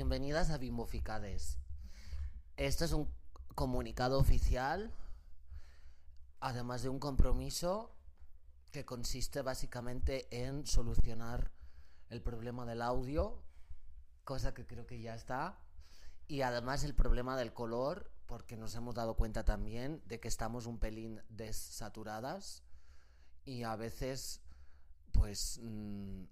[0.00, 1.58] bienvenidas a Bimboficades.
[2.56, 3.12] Esto es un
[3.54, 4.94] comunicado oficial,
[6.40, 7.94] además de un compromiso
[8.72, 11.52] que consiste básicamente en solucionar
[12.08, 13.42] el problema del audio,
[14.24, 15.58] cosa que creo que ya está,
[16.28, 20.64] y además el problema del color, porque nos hemos dado cuenta también de que estamos
[20.64, 22.62] un pelín desaturadas
[23.44, 24.40] y a veces
[25.12, 26.22] pues mm,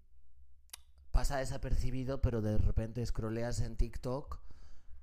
[1.12, 4.40] pasa desapercibido, pero de repente scrolleas en TikTok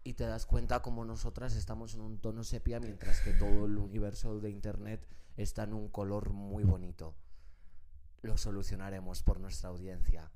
[0.04, 3.78] y te das cuenta como nosotras estamos en un tono sepia mientras que todo el
[3.78, 7.16] universo de Internet está en un color muy bonito.
[8.22, 10.32] Lo solucionaremos por nuestra audiencia.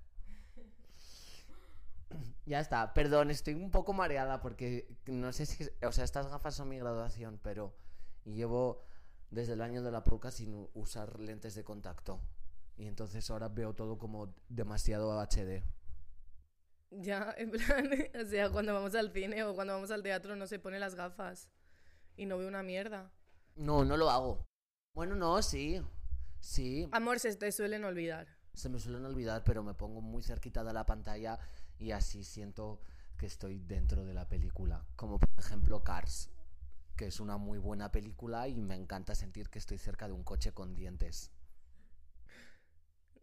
[2.45, 6.55] Ya está, perdón, estoy un poco mareada porque no sé si, o sea, estas gafas
[6.55, 7.75] son mi graduación, pero
[8.25, 8.83] llevo
[9.29, 12.19] desde el año de la prueba sin usar lentes de contacto.
[12.79, 15.61] Y entonces ahora veo todo como demasiado HD.
[16.91, 17.89] Ya, en plan,
[18.19, 20.95] o sea, cuando vamos al cine o cuando vamos al teatro no se pone las
[20.95, 21.49] gafas
[22.15, 23.11] y no ve una mierda.
[23.55, 24.45] No, no lo hago.
[24.95, 25.81] Bueno, no, sí.
[26.39, 28.27] Sí, Amor, se te suelen olvidar.
[28.53, 31.37] se me suelen olvidar, pero me pongo muy cerquita de la pantalla
[31.77, 32.79] y así siento
[33.17, 34.85] que estoy dentro de la película.
[34.95, 36.29] Como por ejemplo Cars,
[36.95, 40.23] que es una muy buena película y me encanta sentir que estoy cerca de un
[40.23, 41.31] coche con dientes.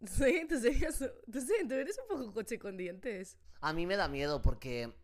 [0.06, 3.38] Sí, tú, serías, tú, sí, tú eres un poco coche con dientes.
[3.60, 4.94] A mí me da miedo porque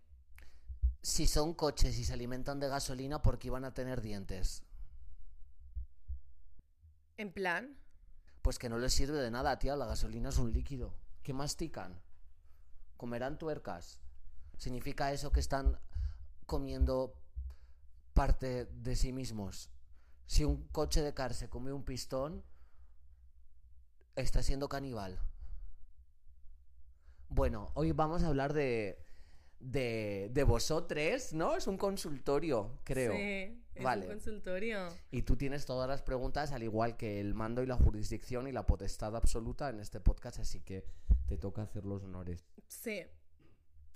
[1.03, 4.63] si son coches y se alimentan de gasolina, ¿por qué iban a tener dientes?
[7.17, 7.79] En plan,
[8.43, 9.77] Pues que no les sirve de nada, tía.
[9.77, 10.95] La gasolina es un líquido.
[11.23, 12.01] ¿Qué mastican?
[12.97, 14.01] ¿Comerán tuercas?
[14.59, 15.79] ¿Significa eso que están
[16.47, 17.15] comiendo
[18.15, 19.70] parte de sí mismos?
[20.27, 22.45] Si un coche de car se come un pistón,
[24.17, 25.19] está siendo caníbal.
[27.29, 28.99] Bueno, hoy vamos a hablar de,
[29.59, 31.57] de, de vosotros, ¿no?
[31.57, 33.13] Es un consultorio, creo.
[33.13, 34.03] sí, es Vale.
[34.03, 34.89] un consultorio.
[35.11, 38.53] Y tú tienes todas las preguntas, al igual que el mando y la jurisdicción y
[38.53, 40.85] la potestad absoluta en este podcast, así que
[41.27, 42.45] te toca hacer los honores.
[42.69, 43.03] Sí.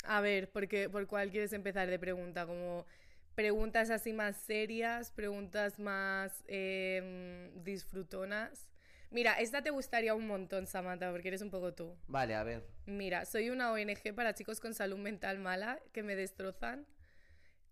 [0.04, 2.46] A ver, porque, ¿por cuál quieres empezar de pregunta?
[2.46, 2.86] Como
[3.34, 8.70] preguntas así más serias, preguntas más em, disfrutonas.
[9.10, 11.96] Mira, esta te gustaría un montón, Samantha, porque eres un poco tú.
[12.08, 12.66] Vale, a ver.
[12.86, 16.86] Mira, soy una ONG para chicos con salud mental mala que me destrozan.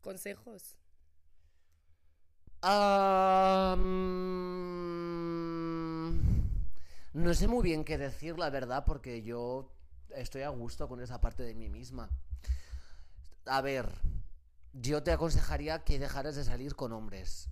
[0.00, 0.78] Consejos.
[7.14, 9.72] No sé muy bien qué decir, la verdad, porque yo
[10.16, 12.10] estoy a gusto con esa parte de mí misma.
[13.46, 13.86] A ver,
[14.72, 17.50] yo te aconsejaría que dejaras de salir con hombres.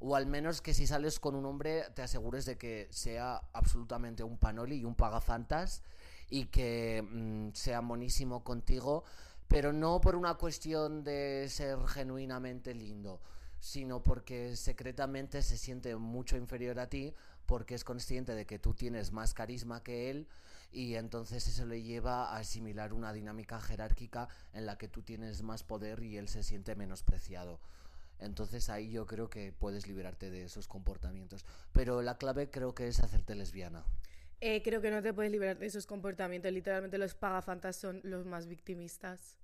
[0.00, 4.22] O al menos que si sales con un hombre te asegures de que sea absolutamente
[4.22, 5.82] un panoli y un pagafantas
[6.30, 9.04] y que mm, sea monísimo contigo,
[9.48, 13.20] pero no por una cuestión de ser genuinamente lindo,
[13.58, 17.14] sino porque secretamente se siente mucho inferior a ti
[17.46, 20.28] porque es consciente de que tú tienes más carisma que él
[20.70, 25.42] y entonces eso le lleva a asimilar una dinámica jerárquica en la que tú tienes
[25.42, 27.58] más poder y él se siente menospreciado.
[28.18, 31.44] Entonces ahí yo creo que puedes liberarte de esos comportamientos.
[31.72, 33.84] Pero la clave creo que es hacerte lesbiana.
[34.40, 36.52] Eh, creo que no te puedes liberar de esos comportamientos.
[36.52, 39.38] Literalmente los pagafantas son los más victimistas.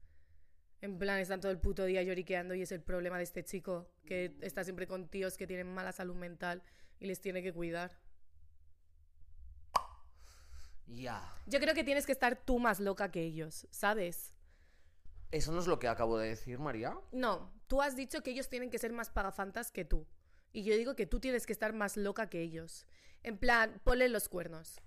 [0.81, 3.89] En plan, están todo el puto día lloriqueando y es el problema de este chico,
[4.05, 6.63] que está siempre con tíos que tienen mala salud mental
[7.01, 7.99] y les tiene que cuidar.
[10.87, 11.33] Ya.
[11.47, 14.35] Yo creo que tienes que estar tú más loca que ellos, ¿sabes?
[15.31, 16.97] Eso no es lo que acabo de decir, María.
[17.13, 20.07] No, tú has dicho que ellos tienen que ser más pagafantas que tú.
[20.53, 22.87] Y yo digo que tú tienes que estar más loca que ellos.
[23.25, 24.81] En plan, ponle los cuernos.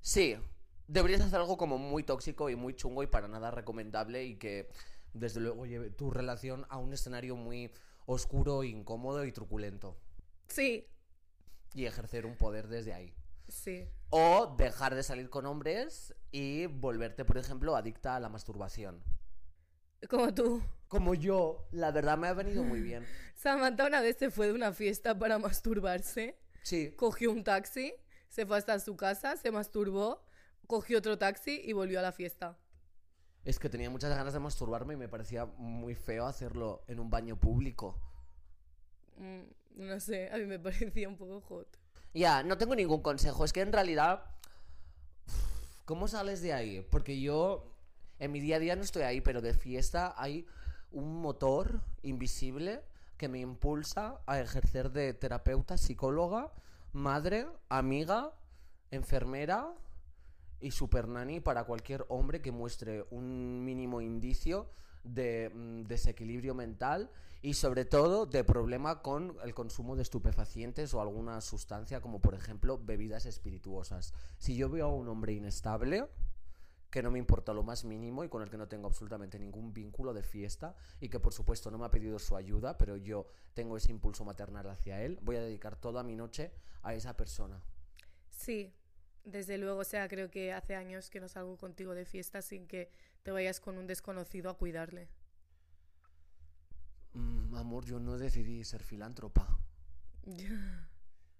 [0.00, 0.34] Sí,
[0.88, 4.70] deberías hacer algo como muy tóxico y muy chungo y para nada recomendable y que
[5.12, 7.70] desde luego lleve tu relación a un escenario muy
[8.06, 9.98] oscuro, incómodo y truculento.
[10.48, 10.88] Sí,
[11.74, 13.14] Y ejercer un poder desde ahí.
[13.46, 13.86] sí.
[14.08, 19.04] O dejar de salir con hombres y volverte, por ejemplo, adicta a la masturbación.
[20.08, 20.62] Como tú.
[20.88, 23.06] Como yo, la verdad me ha venido muy bien.
[23.34, 26.36] Samantha una vez se fue de una fiesta para masturbarse.
[26.62, 27.94] Sí, Cogió un taxi,
[28.28, 30.22] se fue hasta su casa, se masturbó,
[30.66, 32.58] cogió otro taxi y volvió a la fiesta.
[33.44, 37.08] es que tenía muchas ganas de masturbarme y me parecía muy feo hacerlo en un
[37.08, 37.98] baño público.
[39.16, 41.78] Mm, no sé, a mí me parecía un poco hot.
[42.12, 43.44] Ya, no tengo ningún consejo.
[43.44, 44.24] Es que en realidad,
[45.84, 46.86] ¿cómo sales de ahí?
[46.90, 47.72] Porque yo
[48.20, 50.46] en mi día a día no estoy ahí, pero de fiesta hay
[50.92, 52.82] un motor invisible
[53.16, 56.52] que me impulsa a ejercer de terapeuta, psicóloga,
[56.92, 58.32] madre, amiga,
[58.90, 59.74] enfermera
[60.60, 64.68] y super nani para cualquier hombre que muestre un mínimo indicio
[65.04, 67.10] de mm, desequilibrio mental
[67.42, 72.34] y sobre todo de problema con el consumo de estupefacientes o alguna sustancia como por
[72.34, 74.12] ejemplo bebidas espirituosas.
[74.38, 76.06] Si yo veo a un hombre inestable,
[76.90, 79.72] que no me importa lo más mínimo y con el que no tengo absolutamente ningún
[79.72, 83.26] vínculo de fiesta y que por supuesto no me ha pedido su ayuda, pero yo
[83.54, 86.52] tengo ese impulso maternal hacia él, voy a dedicar toda mi noche
[86.82, 87.62] a esa persona.
[88.30, 88.74] Sí,
[89.24, 92.66] desde luego, o sea, creo que hace años que no salgo contigo de fiesta sin
[92.66, 92.90] que
[93.22, 95.08] te vayas con un desconocido a cuidarle.
[97.12, 99.58] Mm, amor, yo no decidí ser filántropa.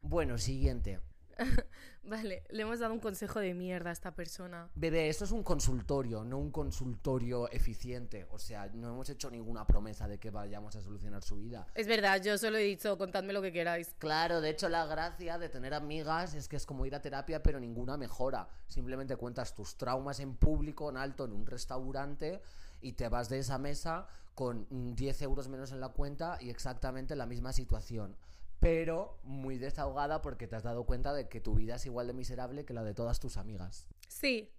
[0.02, 0.98] Bueno, siguiente.
[2.04, 4.68] vale, le hemos dado un consejo de mierda a esta persona.
[4.74, 8.26] Bebé, esto es un consultorio, no un consultorio eficiente.
[8.30, 11.66] O sea, no hemos hecho ninguna promesa de que vayamos a solucionar su vida.
[11.74, 13.94] Es verdad, yo solo he dicho, contadme lo que queráis.
[13.98, 17.42] Claro, de hecho la gracia de tener amigas es que es como ir a terapia,
[17.42, 18.48] pero ninguna mejora.
[18.66, 22.40] Simplemente cuentas tus traumas en público, en alto, en un restaurante,
[22.80, 27.14] y te vas de esa mesa con 10 euros menos en la cuenta y exactamente
[27.14, 28.16] la misma situación
[28.60, 32.12] pero muy desahogada porque te has dado cuenta de que tu vida es igual de
[32.12, 33.88] miserable que la de todas tus amigas.
[34.06, 34.52] Sí,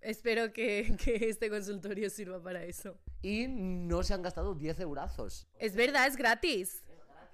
[0.00, 2.98] espero que, que este consultorio sirva para eso.
[3.20, 5.46] Y no se han gastado 10 eurazos.
[5.58, 6.82] Es verdad, es gratis.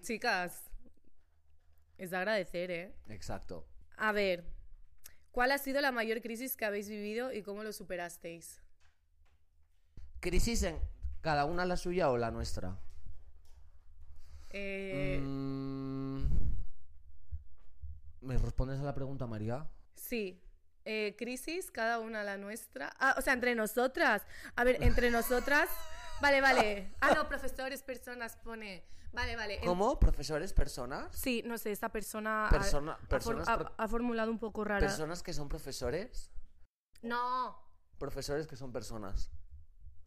[0.02, 0.64] Chicas,
[1.96, 2.94] es de agradecer, ¿eh?
[3.08, 3.66] Exacto.
[3.96, 4.44] A ver,
[5.30, 8.60] ¿cuál ha sido la mayor crisis que habéis vivido y cómo lo superasteis?
[10.18, 10.78] ¿Crisis en
[11.20, 12.80] cada una la suya o la nuestra?
[14.56, 16.24] Eh, Mm,
[18.20, 19.68] ¿Me respondes a la pregunta, María?
[19.96, 20.40] Sí.
[20.84, 22.92] Eh, crisis, cada una la nuestra.
[22.98, 24.22] Ah, o sea, entre nosotras.
[24.54, 25.68] A ver, entre nosotras.
[26.22, 26.92] Vale, vale.
[27.00, 28.84] Ah, no, profesores, personas, pone.
[29.12, 29.60] Vale, vale.
[29.64, 29.98] ¿Cómo?
[29.98, 31.14] ¿Profesores, personas?
[31.16, 34.38] Sí, no sé, esta persona ha- Persona- ha, for- personas ha- pro- ha formulado un
[34.38, 34.86] poco rara.
[34.86, 36.30] ¿Personas que son profesores?
[37.02, 37.58] No.
[37.98, 39.30] Profesores que son personas.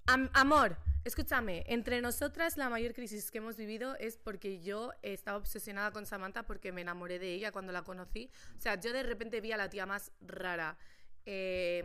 [0.07, 5.37] Am- amor, escúchame, entre nosotras la mayor crisis que hemos vivido es porque yo estaba
[5.37, 8.31] obsesionada con Samantha porque me enamoré de ella cuando la conocí.
[8.57, 10.77] O sea, yo de repente vi a la tía más rara,
[11.25, 11.83] eh,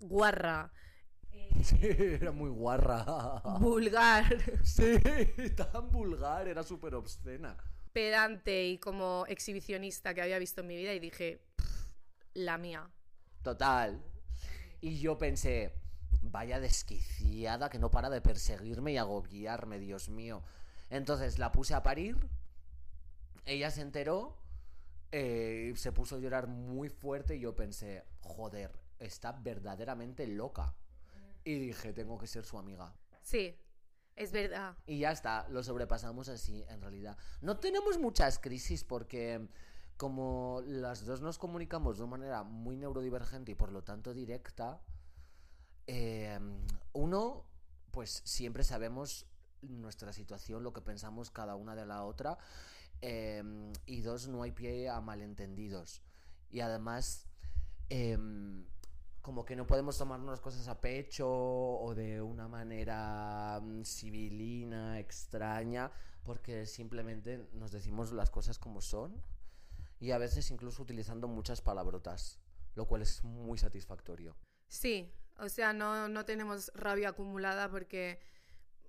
[0.00, 0.70] guarra,
[1.62, 3.04] Sí, era muy guarra.
[3.60, 4.24] vulgar,
[4.62, 5.00] Sí,
[5.56, 7.56] tan vulgar, era súper obscena.
[7.92, 11.88] pedante y como exhibicionista que había visto en mi vida y dije, "Pff,
[12.34, 12.90] la mía.
[13.42, 14.02] Total.
[14.80, 15.72] Y yo pensé,
[16.30, 20.42] vaya desquiciada que no para de perseguirme y agobiarme, Dios mío.
[20.90, 22.16] Entonces la puse a parir,
[23.44, 24.36] ella se enteró,
[25.12, 30.74] eh, se puso a llorar muy fuerte y yo pensé, joder, está verdaderamente loca.
[31.44, 32.94] Y dije, tengo que ser su amiga.
[33.22, 33.54] Sí,
[34.16, 34.76] es verdad.
[34.86, 37.18] Y ya está, lo sobrepasamos así, en realidad.
[37.42, 39.46] No tenemos muchas crisis porque
[39.96, 44.80] como las dos nos comunicamos de una manera muy neurodivergente y por lo tanto directa,
[45.86, 46.38] eh,
[46.92, 47.44] uno,
[47.90, 49.26] pues siempre sabemos
[49.62, 52.38] nuestra situación, lo que pensamos cada una de la otra,
[53.00, 53.42] eh,
[53.86, 56.02] y dos, no hay pie a malentendidos.
[56.50, 57.26] Y además,
[57.88, 58.64] em,
[59.22, 65.90] como que no podemos tomarnos cosas a pecho o de una manera mm, civilina, extraña,
[66.24, 69.14] porque simplemente nos decimos las cosas como son
[70.00, 72.38] y a veces incluso utilizando muchas palabrotas,
[72.74, 74.36] lo cual es muy satisfactorio.
[74.68, 78.20] Sí, o sea, no, no tenemos rabia acumulada porque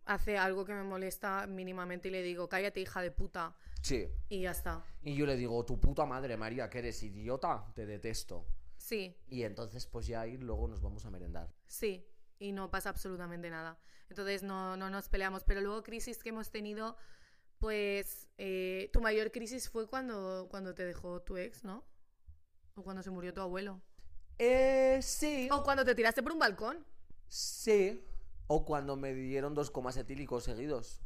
[0.05, 4.07] hace algo que me molesta mínimamente y le digo, cállate hija de puta, Sí.
[4.29, 4.83] y ya está.
[5.03, 8.45] Y yo le digo, tu puta madre, María, que eres idiota, te detesto.
[8.77, 11.51] Sí, Y entonces pues ya ahí luego nos vamos a merendar.
[11.65, 12.05] sí,
[12.37, 13.79] y no pasa absolutamente nada.
[14.09, 16.95] Entonces no, no nos peleamos, pero luego crisis que hemos tenido,
[17.57, 21.83] pues eh, tu mayor crisis fue cuando, cuando te dejó tu ex, ¿no?
[22.75, 23.81] O cuando se murió tu abuelo.
[24.37, 25.47] Eh, sí.
[25.51, 26.85] O cuando te tiraste por un balcón.
[27.27, 28.03] Sí.
[28.47, 31.01] O cuando me dieron dos comas etílicos seguidos.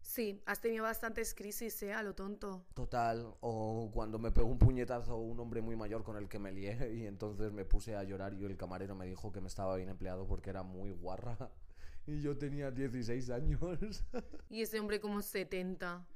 [0.00, 1.92] Sí, has tenido bastantes crisis, ¿eh?
[1.92, 2.64] A lo tonto.
[2.74, 3.34] Total.
[3.40, 6.94] O cuando me pegó un puñetazo un hombre muy mayor con el que me lié
[6.94, 9.90] y entonces me puse a llorar y el camarero me dijo que me estaba bien
[9.90, 11.36] empleado porque era muy guarra.
[12.08, 14.04] Y yo tenía 16 años.
[14.48, 16.06] Y ese hombre como 70.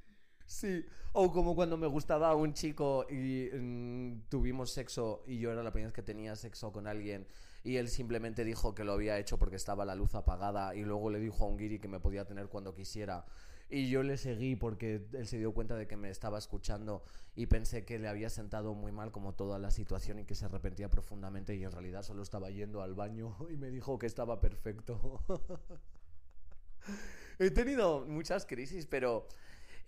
[0.51, 5.63] Sí, o como cuando me gustaba un chico y mm, tuvimos sexo y yo era
[5.63, 7.25] la primera vez que tenía sexo con alguien
[7.63, 11.09] y él simplemente dijo que lo había hecho porque estaba la luz apagada y luego
[11.09, 13.25] le dijo a un guiri que me podía tener cuando quisiera
[13.69, 17.01] y yo le seguí porque él se dio cuenta de que me estaba escuchando
[17.33, 20.45] y pensé que le había sentado muy mal como toda la situación y que se
[20.45, 24.41] arrepentía profundamente y en realidad solo estaba yendo al baño y me dijo que estaba
[24.41, 25.23] perfecto.
[27.39, 29.27] He tenido muchas crisis, pero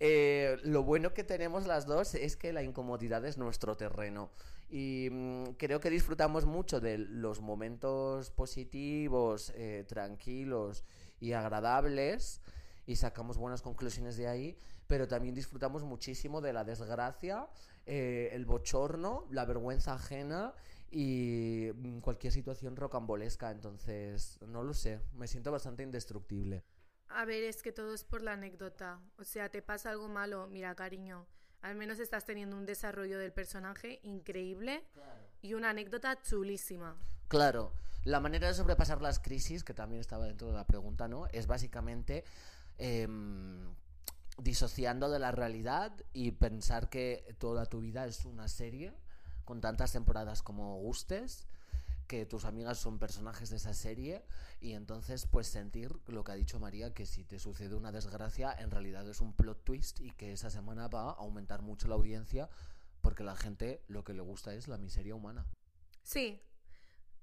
[0.00, 4.30] eh, lo bueno que tenemos las dos es que la incomodidad es nuestro terreno.
[4.68, 10.84] Y mm, creo que disfrutamos mucho de los momentos positivos, eh, tranquilos
[11.20, 12.40] y agradables
[12.86, 17.48] y sacamos buenas conclusiones de ahí, pero también disfrutamos muchísimo de la desgracia,
[17.86, 20.54] eh, el bochorno, la vergüenza ajena
[20.90, 23.50] y mm, cualquier situación rocambolesca.
[23.50, 26.64] Entonces, no lo sé, me siento bastante indestructible.
[27.08, 29.00] A ver, es que todo es por la anécdota.
[29.18, 31.26] O sea, te pasa algo malo, mira, cariño.
[31.62, 34.84] Al menos estás teniendo un desarrollo del personaje increíble
[35.40, 36.96] y una anécdota chulísima.
[37.28, 37.72] Claro,
[38.04, 41.26] la manera de sobrepasar las crisis, que también estaba dentro de la pregunta, ¿no?
[41.28, 42.24] Es básicamente
[42.76, 43.74] em,
[44.38, 48.92] disociando de la realidad y pensar que toda tu vida es una serie
[49.44, 51.46] con tantas temporadas como gustes
[52.06, 54.24] que tus amigas son personajes de esa serie
[54.60, 58.54] y entonces pues sentir lo que ha dicho María que si te sucede una desgracia
[58.58, 61.94] en realidad es un plot twist y que esa semana va a aumentar mucho la
[61.94, 62.48] audiencia
[63.00, 65.46] porque la gente lo que le gusta es la miseria humana.
[66.02, 66.40] Sí,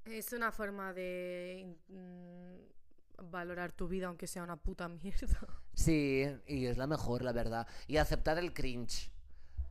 [0.06, 5.40] es una forma de mm, valorar tu vida aunque sea una puta mierda.
[5.74, 7.68] Sí, y es la mejor, la verdad.
[7.88, 9.12] Y aceptar el cringe.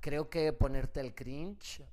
[0.01, 1.85] Creo que ponerte el cringe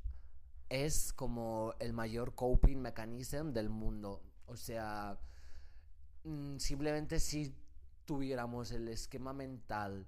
[0.69, 4.21] es como el mayor coping mechanism del mundo.
[4.45, 5.19] O sea,
[6.24, 7.55] mm, simplemente si
[8.05, 10.07] tuviéramos el esquema mental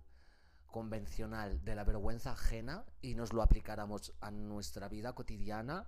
[0.68, 5.88] convencional de la vergüenza ajena y nos lo aplicáramos a nuestra vida cotidiana,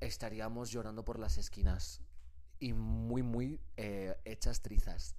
[0.00, 2.00] estaríamos llorando por las esquinas
[2.58, 5.14] y muy, muy eh, hechas trizas.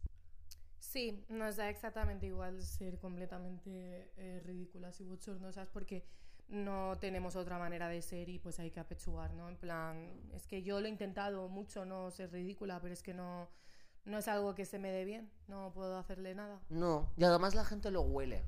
[0.80, 6.06] Sí, nos da exactamente igual ser completamente eh, ridículas y bochornosas porque
[6.48, 9.50] no tenemos otra manera de ser y pues hay que apechugar, ¿no?
[9.50, 13.14] En plan, es que yo lo he intentado mucho no ser ridícula, pero es que
[13.14, 13.50] no,
[14.06, 16.62] no es algo que se me dé bien, no puedo hacerle nada.
[16.70, 18.46] No, y además la gente lo huele.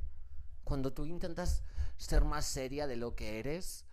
[0.64, 1.64] Cuando tú intentas
[1.98, 3.86] ser más seria de lo que eres,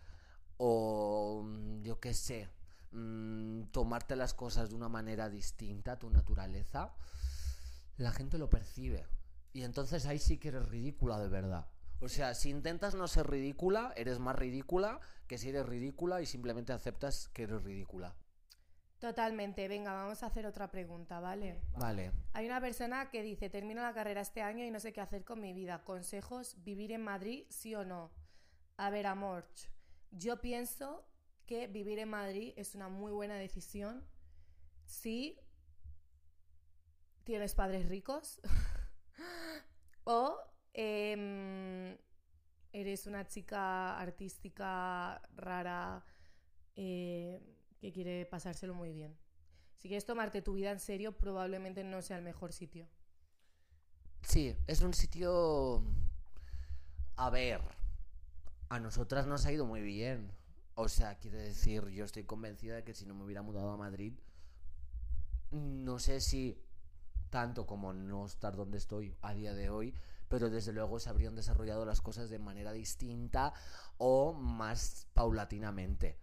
[0.59, 2.49] o mm, yo qué sé,
[2.93, 6.95] mm, tomarte las cosas de una manera distinta tu naturaleza,
[7.97, 9.07] la gente lo percibe.
[9.53, 11.67] Y entonces ahí sí que eres ridícula de verdad.
[12.01, 16.27] O sea, si intentas no ser ridícula, eres más ridícula que si eres ridícula y
[16.27, 18.15] simplemente aceptas que eres ridícula.
[18.99, 19.69] Totalmente.
[19.69, 21.61] Venga, vamos a hacer otra pregunta, ¿vale?
[21.77, 22.13] Vale.
[22.33, 25.25] Hay una persona que dice, termino la carrera este año y no sé qué hacer
[25.25, 25.85] con mi vida.
[25.85, 28.11] Consejos, vivir en Madrid, sí o no.
[28.77, 29.47] A ver, amor,
[30.11, 31.07] yo pienso
[31.47, 34.05] que vivir en Madrid es una muy buena decisión
[34.87, 35.39] si
[37.25, 38.41] tienes padres ricos
[40.05, 40.39] o
[40.75, 41.97] em,
[42.73, 46.05] eres una chica artística rara
[46.77, 47.41] eh,
[47.81, 49.17] que quiere pasárselo muy bien.
[49.79, 52.89] Si quieres tomarte tu vida en serio, probablemente no sea el mejor sitio.
[54.23, 55.83] Sí, es un sitio...
[57.17, 57.61] A ver,
[58.69, 60.33] a nosotras nos ha ido muy bien.
[60.75, 63.77] O sea, quiero decir, yo estoy convencida de que si no me hubiera mudado a
[63.77, 64.15] Madrid,
[65.53, 66.61] no sé si
[67.31, 69.95] tanto como no estar donde estoy a día de hoy,
[70.29, 73.53] pero desde luego se habrían desarrollado las cosas de manera distinta
[73.99, 76.19] o más paulatinamente.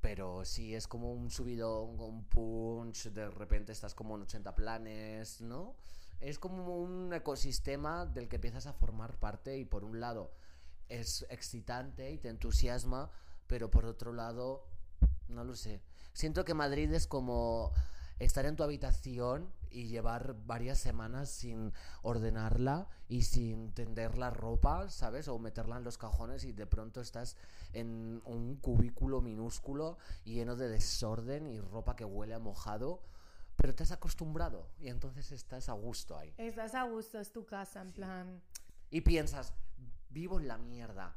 [0.00, 5.40] Pero sí es como un subido, un punch, de repente estás como en 80 planes,
[5.40, 5.74] ¿no?
[6.20, 10.32] Es como un ecosistema del que empiezas a formar parte y por un lado
[10.88, 13.10] es excitante y te entusiasma,
[13.46, 14.64] pero por otro lado,
[15.28, 15.82] no lo sé.
[16.12, 17.72] Siento que Madrid es como
[18.18, 24.88] estar en tu habitación y llevar varias semanas sin ordenarla y sin tender la ropa,
[24.88, 25.28] ¿sabes?
[25.28, 27.36] O meterla en los cajones y de pronto estás
[27.74, 33.02] en un cubículo minúsculo lleno de desorden y ropa que huele a mojado.
[33.56, 36.34] Pero te has acostumbrado y entonces estás a gusto ahí.
[36.38, 38.42] Estás a gusto, es tu casa, en plan...
[38.90, 39.52] Y piensas,
[40.08, 41.16] vivo en la mierda,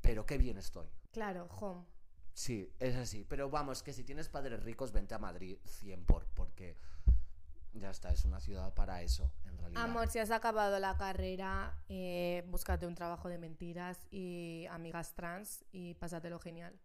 [0.00, 0.88] pero qué bien estoy.
[1.10, 1.84] Claro, home.
[2.38, 3.24] Sí, es así.
[3.28, 6.76] Pero vamos, que si tienes padres ricos, vente a Madrid 100 por, porque
[7.78, 9.82] ya está, es una ciudad para eso, en realidad.
[9.82, 15.64] Amor, si has acabado la carrera, eh, búscate un trabajo de mentiras y amigas trans
[15.72, 16.78] y pásatelo genial.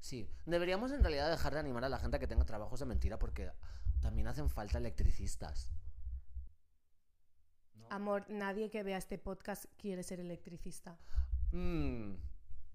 [0.00, 2.86] Sí, deberíamos en realidad dejar de animar a la gente a que tenga trabajos de
[2.86, 3.50] mentira porque
[4.00, 5.70] también hacen falta electricistas.
[7.74, 7.86] ¿No?
[7.90, 10.98] Amor, nadie que vea este podcast quiere ser electricista.
[11.52, 12.14] Mm,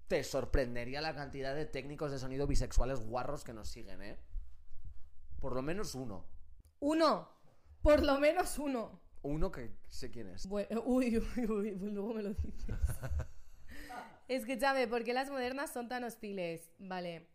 [0.07, 4.19] te sorprendería la cantidad de técnicos de sonido bisexuales guarros que nos siguen, ¿eh?
[5.39, 6.25] Por lo menos uno.
[6.83, 7.29] Uno,
[7.81, 8.99] por lo menos uno.
[9.21, 10.45] Uno que sé quién es.
[10.47, 12.65] Bueno, uy, uy, uy, pues luego me lo dices.
[14.27, 16.73] Escúchame, ¿por qué las modernas son tan hostiles?
[16.79, 17.29] Vale.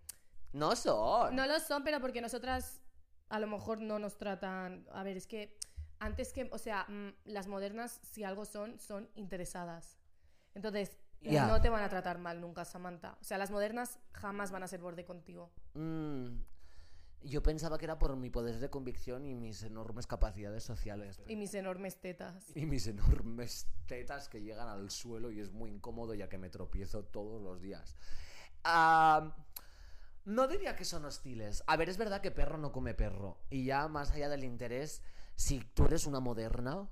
[0.52, 1.34] No son.
[1.34, 2.82] No lo son, pero porque nosotras
[3.30, 4.86] a lo mejor no nos tratan.
[4.92, 5.56] A ver, es que
[5.98, 6.50] antes que.
[6.52, 9.96] O sea, mm, las modernas, si algo son, son interesadas.
[10.54, 13.16] Entonces, no te van a tratar mal nunca, Samantha.
[13.18, 15.50] O sea, las modernas jamás van a ser borde contigo.
[15.72, 16.36] Mm,
[17.22, 21.20] yo pensaba que era por mi poder de convicción y mis enormes capacidades sociales.
[21.26, 22.44] Y mis enormes tetas.
[22.54, 26.50] Y mis enormes tetas que llegan al suelo y es muy incómodo ya que me
[26.50, 27.96] tropiezo todos los días.
[28.64, 29.34] Ah,
[30.24, 31.64] no diría que son hostiles.
[31.66, 33.38] A ver, es verdad que perro no come perro.
[33.50, 35.02] Y ya más allá del interés,
[35.36, 36.88] si tú eres una moderna,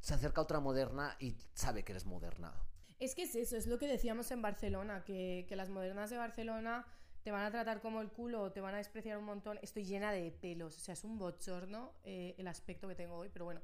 [0.00, 2.54] se acerca otra moderna y sabe que eres moderna.
[2.98, 6.18] Es que es eso, es lo que decíamos en Barcelona, que, que las modernas de
[6.18, 6.86] Barcelona
[7.22, 9.58] te van a tratar como el culo o te van a despreciar un montón.
[9.62, 13.28] Estoy llena de pelos, o sea, es un bochorno eh, el aspecto que tengo hoy,
[13.32, 13.60] pero bueno.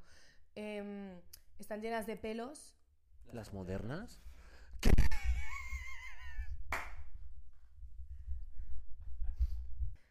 [0.54, 1.20] Em,
[1.58, 2.75] están llenas de pelos.
[3.32, 4.20] ¿Las modernas?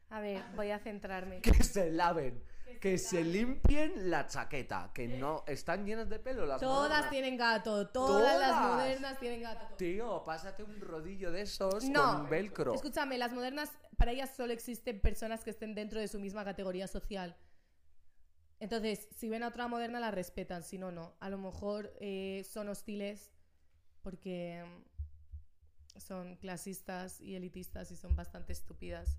[0.10, 1.42] A ver, voy a centrarme.
[1.42, 2.42] Que se laven.
[2.80, 4.92] Que se limpien la chaqueta.
[4.94, 7.10] Que no están llenas de pelo las Todas modernas.
[7.10, 9.76] tienen gato, todas, las modernas tienen gato.
[9.76, 12.74] Tío, pásate un rodillo de esos No, con velcro.
[12.74, 16.88] escúchame, las modernas, para ellas solo existen personas que estén dentro de su misma categoría
[16.88, 17.36] social.
[18.60, 21.16] Entonces, si ven a otra moderna, la respetan, si no, no.
[21.20, 23.32] A lo mejor eh, son hostiles
[24.02, 24.64] porque
[25.98, 29.18] son clasistas y elitistas y son bastante estúpidas.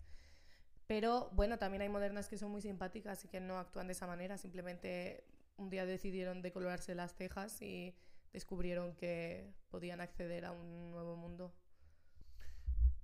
[0.86, 4.06] Pero bueno, también hay modernas que son muy simpáticas y que no actúan de esa
[4.06, 4.38] manera.
[4.38, 5.24] Simplemente
[5.56, 7.94] un día decidieron decolorarse las cejas y
[8.32, 11.52] descubrieron que podían acceder a un nuevo mundo.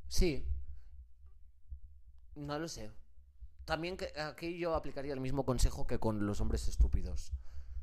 [0.09, 0.47] Sí.
[2.35, 2.91] No lo sé.
[3.65, 7.33] También que aquí yo aplicaría el mismo consejo que con los hombres estúpidos.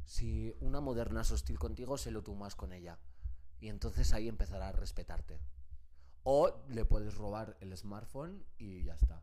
[0.06, 3.00] Si una moderna es hostil contigo, se lo tú más con ella.
[3.60, 5.41] Y entonces ahí empezará a respetarte.
[6.24, 9.22] O le puedes robar el smartphone y ya está.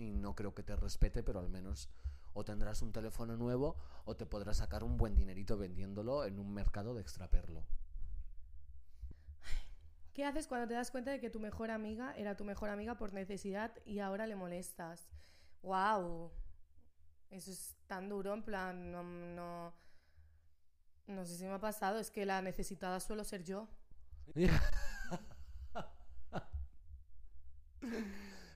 [0.00, 1.90] Y no creo que te respete, pero al menos
[2.32, 3.76] o tendrás un teléfono nuevo
[4.06, 7.66] o te podrás sacar un buen dinerito vendiéndolo en un mercado de extraperlo.
[10.14, 12.96] ¿Qué haces cuando te das cuenta de que tu mejor amiga era tu mejor amiga
[12.96, 15.10] por necesidad y ahora le molestas?
[15.62, 16.30] ¡Wow!
[17.28, 19.74] Eso es tan duro, en plan, no, no,
[21.08, 23.68] no sé si me ha pasado, es que la necesitada suelo ser yo.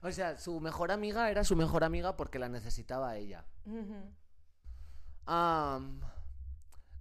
[0.05, 3.45] o sea, su mejor amiga era su mejor amiga porque la necesitaba a ella.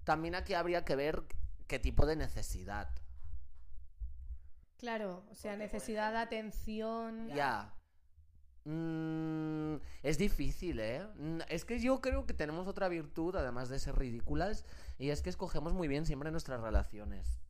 [0.05, 1.25] También aquí habría que ver
[1.67, 2.89] qué tipo de necesidad.
[4.79, 7.29] Claro, o sea, necesidad de atención.
[7.29, 7.75] Ya.
[8.65, 11.07] Mm, es difícil, ¿eh?
[11.17, 14.65] Mm, Es que yo creo que tenemos otra virtud, además de ser ridículas,
[14.99, 17.41] y es que escogemos muy bien siempre nuestras relaciones.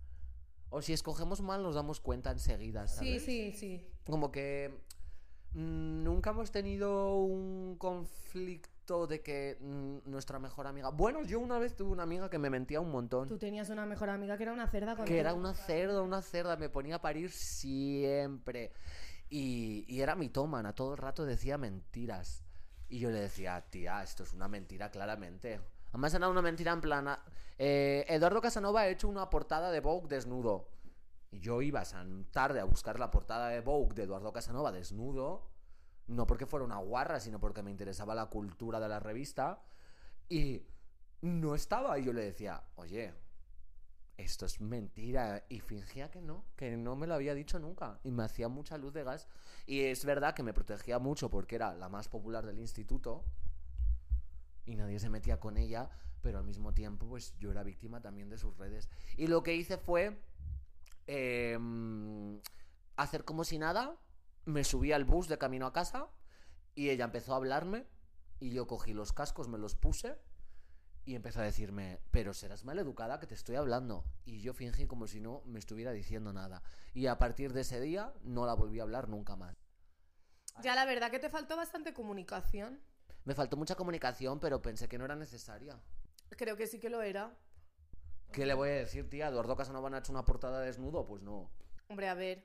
[0.70, 3.24] O si escogemos mal, nos damos cuenta enseguida, Sí, ¿sabes?
[3.24, 3.86] sí, sí.
[4.06, 4.80] Como que
[5.54, 10.90] nunca hemos tenido un conflicto de que mm, nuestra mejor amiga.
[10.90, 13.28] Bueno, yo una vez tuve una amiga que me mentía un montón.
[13.28, 16.56] Tú tenías una mejor amiga que era una cerda Que era una cerda, una cerda,
[16.56, 18.72] me ponía a parir siempre.
[19.30, 22.44] Y, y era mitómana, todo el rato decía mentiras.
[22.88, 25.60] Y yo le decía, tía, esto es una mentira claramente.
[25.88, 27.24] Además era una mentira en plan, ah,
[27.58, 30.68] eh, Eduardo Casanova ha hecho una portada de Vogue desnudo.
[31.40, 35.50] Yo iba esa tarde a buscar la portada de Vogue de Eduardo Casanova desnudo.
[36.06, 39.62] No porque fuera una guarra, sino porque me interesaba la cultura de la revista.
[40.28, 40.62] Y
[41.22, 41.98] no estaba.
[41.98, 43.14] Y yo le decía, oye,
[44.16, 45.44] esto es mentira.
[45.48, 48.00] Y fingía que no, que no me lo había dicho nunca.
[48.04, 49.28] Y me hacía mucha luz de gas.
[49.66, 53.24] Y es verdad que me protegía mucho porque era la más popular del instituto.
[54.66, 55.90] Y nadie se metía con ella.
[56.20, 58.88] Pero al mismo tiempo, pues yo era víctima también de sus redes.
[59.16, 60.22] Y lo que hice fue
[61.06, 62.40] em,
[62.96, 63.96] hacer como si nada.
[64.44, 66.08] Me subí al bus de camino a casa.
[66.74, 67.86] Y ella empezó a hablarme.
[68.40, 70.18] Y yo cogí los cascos, me los puse.
[71.06, 74.04] Y empezó a decirme, pero serás maleducada que te estoy hablando.
[74.24, 76.62] Y yo fingí como si no me estuviera diciendo nada.
[76.94, 79.54] Y a partir de ese día no la volví a hablar nunca más.
[80.62, 82.80] Ya la verdad que te faltó bastante comunicación.
[83.24, 85.78] Me faltó mucha comunicación, pero pensé que no era necesaria.
[86.30, 87.36] Creo que sí que lo era.
[88.34, 89.28] ¿Qué le voy a decir, tía?
[89.28, 91.06] ¿Eduardo Casanova no ha hecho una portada desnudo?
[91.06, 91.52] Pues no.
[91.88, 92.42] Hombre, a ver,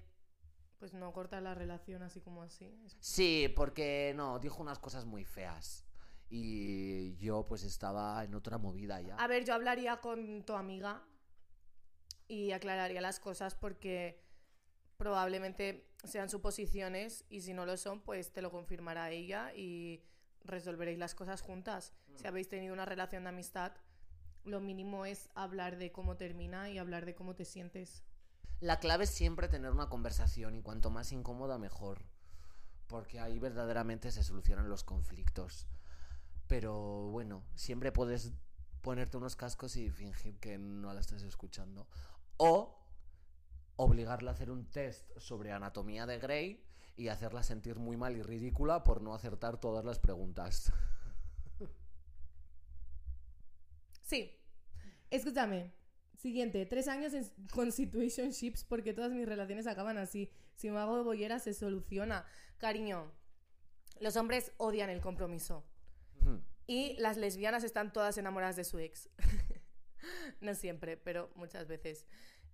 [0.77, 2.79] pues no corta la relación así como así.
[2.99, 5.87] Sí, porque no, dijo unas cosas muy feas.
[6.29, 9.15] Y yo pues estaba en otra movida ya.
[9.15, 11.03] A ver, yo hablaría con tu amiga
[12.27, 14.21] y aclararía las cosas porque
[14.97, 20.03] probablemente sean suposiciones y si no lo son, pues te lo confirmará ella y
[20.43, 21.93] resolveréis las cosas juntas.
[22.13, 23.73] Si habéis tenido una relación de amistad,
[24.45, 28.03] lo mínimo es hablar de cómo termina y hablar de cómo te sientes.
[28.59, 32.03] La clave es siempre tener una conversación y cuanto más incómoda mejor.
[32.87, 35.67] Porque ahí verdaderamente se solucionan los conflictos.
[36.47, 38.33] Pero bueno, siempre puedes
[38.81, 41.87] ponerte unos cascos y fingir que no la estás escuchando.
[42.37, 42.79] O
[43.75, 46.65] obligarla a hacer un test sobre anatomía de Grey
[46.97, 50.73] y hacerla sentir muy mal y ridícula por no acertar todas las preguntas.
[54.09, 54.35] Sí.
[55.11, 55.71] Escúchame.
[56.17, 60.31] Siguiente, tres años en, con situationships porque todas mis relaciones acaban así.
[60.55, 62.25] Si me hago bollera se soluciona.
[62.57, 63.11] Cariño,
[63.99, 65.63] los hombres odian el compromiso.
[66.67, 69.09] Y las lesbianas están todas enamoradas de su ex.
[70.41, 72.05] no siempre, pero muchas veces.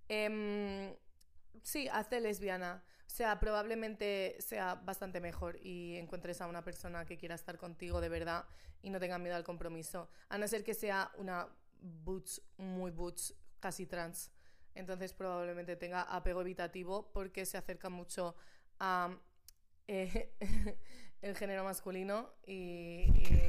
[0.07, 0.95] Em,
[1.63, 2.83] sí, hazte lesbiana.
[3.05, 8.01] O sea, probablemente sea bastante mejor y encuentres a una persona que quiera estar contigo
[8.01, 8.45] de verdad
[8.81, 10.09] y no tenga miedo al compromiso.
[10.29, 11.47] A no ser que sea una
[11.79, 14.31] butch, muy butch, casi trans.
[14.73, 18.35] Entonces probablemente tenga apego evitativo porque se acerca mucho
[18.79, 19.17] a
[19.87, 20.35] eh,
[21.21, 23.05] el género masculino y...
[23.13, 23.41] y...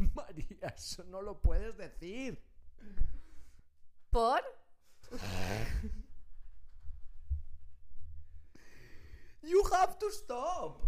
[0.14, 2.42] María, eso no lo puedes decir.
[4.10, 4.42] ¿Por?
[9.42, 10.82] You have to stop.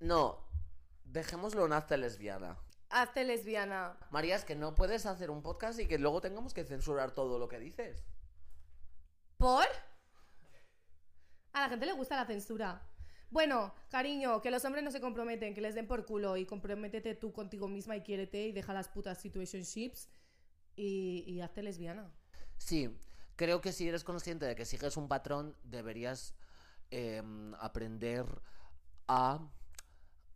[0.00, 0.44] No,
[1.04, 2.58] dejémoslo en hazte lesbiana.
[2.90, 3.98] Hazte lesbiana.
[4.10, 7.38] María, es que no puedes hacer un podcast y que luego tengamos que censurar todo
[7.38, 8.04] lo que dices.
[9.36, 9.66] ¿Por?
[11.52, 12.82] A la gente le gusta la censura.
[13.30, 17.14] Bueno, cariño, que los hombres no se comprometen, que les den por culo y comprométete
[17.14, 20.08] tú contigo misma y quiérete y deja las putas situationships
[20.76, 22.10] y, y hazte lesbiana.
[22.56, 22.96] Sí,
[23.36, 26.34] creo que si eres consciente de que sigues un patrón, deberías
[26.90, 28.26] em, aprender
[29.06, 29.40] a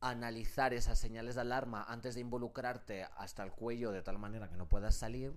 [0.01, 4.57] analizar esas señales de alarma antes de involucrarte hasta el cuello de tal manera que
[4.57, 5.33] no puedas salir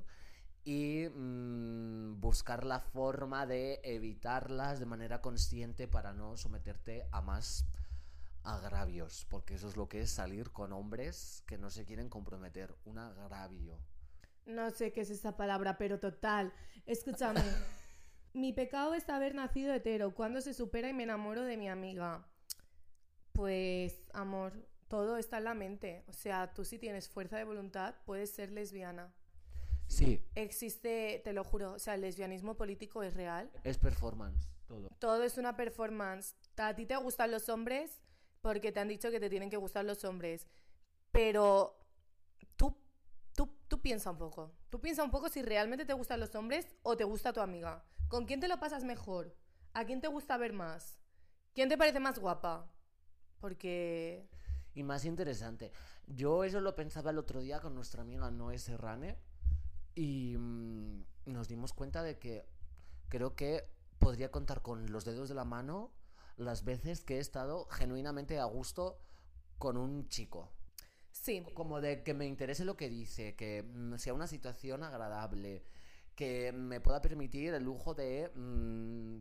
[0.64, 7.66] y mm, buscar la forma de evitarlas de manera consciente para no someterte a más
[8.44, 12.76] agravios, porque eso es lo que es salir con hombres que no se quieren comprometer,
[12.86, 13.80] un agravio.
[14.48, 16.54] No sé qué es esa palabra, pero total.
[16.86, 17.42] Escúchame.
[18.36, 20.14] mi pecado es haber nacido hetero.
[20.14, 22.28] ¿Cuándo se supera y me enamoro de mi amiga?
[23.32, 24.54] Pues, amor,
[24.88, 26.04] todo está en la mente.
[26.08, 29.14] O sea, tú si tienes fuerza de voluntad, puedes ser lesbiana.
[29.88, 33.52] Sí, Existe, te lo juro, o sea, el lesbianismo político es real.
[33.64, 34.90] es performance, todo.
[35.00, 36.36] Todo es una performance.
[36.58, 38.02] A ti te gustan los hombres
[38.42, 40.48] porque te han dicho que te tienen que gustar los hombres.
[41.12, 41.78] Pero
[42.58, 42.76] tú,
[43.36, 44.52] tú, tú piensa un poco.
[44.70, 47.84] Tú piensa un poco si realmente te gustan los hombres o te gusta tu amiga.
[48.08, 49.36] ¿Con quién te lo pasas mejor?
[49.74, 51.00] ¿A quién te gusta ver más?
[51.54, 52.72] ¿Quién te parece más guapa?
[53.40, 54.30] Porque...
[54.74, 55.72] Y más interesante.
[56.06, 59.18] Yo eso lo pensaba el otro día con nuestra amiga Noé Serrane
[59.96, 62.46] y mm, nos dimos cuenta de que
[63.10, 63.68] creo que
[64.00, 65.92] podría contar con los dedos de la mano
[66.38, 69.00] las veces que he estado genuinamente a gusto
[69.58, 70.52] con un chico.
[71.12, 75.66] Sí, Como de que me interese lo que dice, que mm, sea una situación agradable,
[76.16, 79.18] que me pueda permitir el lujo de, mm,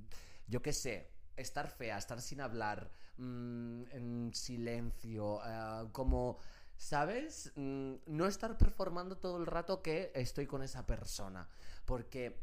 [0.48, 6.38] yo qué sé, estar fea, estar sin hablar, mm, en silencio, eh, como,
[6.76, 7.52] ¿sabes?
[7.56, 11.48] Mm, no estar performando todo el rato que estoy con esa persona.
[11.84, 12.40] Porque,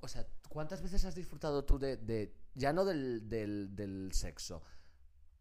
[0.00, 4.62] o sea, ¿cuántas veces has disfrutado tú de, de- ya no del, del, del sexo?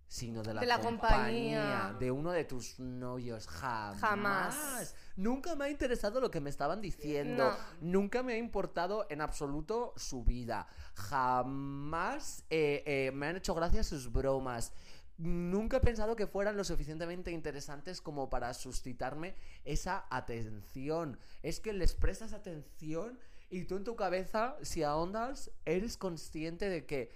[0.07, 1.95] Sino de la, De la compañía.
[1.99, 3.47] de uno de tus novios.
[3.47, 3.99] Jamás.
[3.99, 4.95] Jamás.
[5.15, 7.51] Nunca me ha interesado lo que me estaban diciendo.
[7.51, 7.57] No.
[7.81, 10.67] Nunca me ha importado en absoluto su vida.
[10.95, 14.73] Jamás eh, eh, me han hecho gracia sus bromas.
[15.17, 21.19] Nunca he pensado que fueran lo suficientemente interesantes como para suscitarme esa atención.
[21.43, 23.19] Es que les prestas atención
[23.51, 27.11] y tú en tu cabeza, si ahondas, eres consciente de que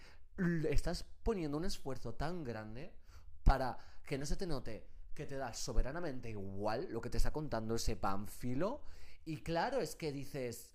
[0.69, 2.93] estás poniendo un esfuerzo tan grande
[3.43, 4.85] para que no se te note
[5.17, 8.83] que te da soberanamente igual lo que te está contando ese panfilo.
[9.25, 10.69] Y claro, es que dices,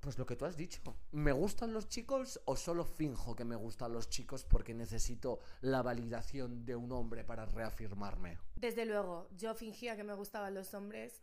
[0.00, 3.56] pues lo que tú has dicho, ¿me gustan los chicos o solo finjo que me
[3.56, 8.38] gustan los chicos porque necesito la validación de un hombre para reafirmarme?
[8.56, 11.22] desde luego, yo fingía que me gustaban los hombres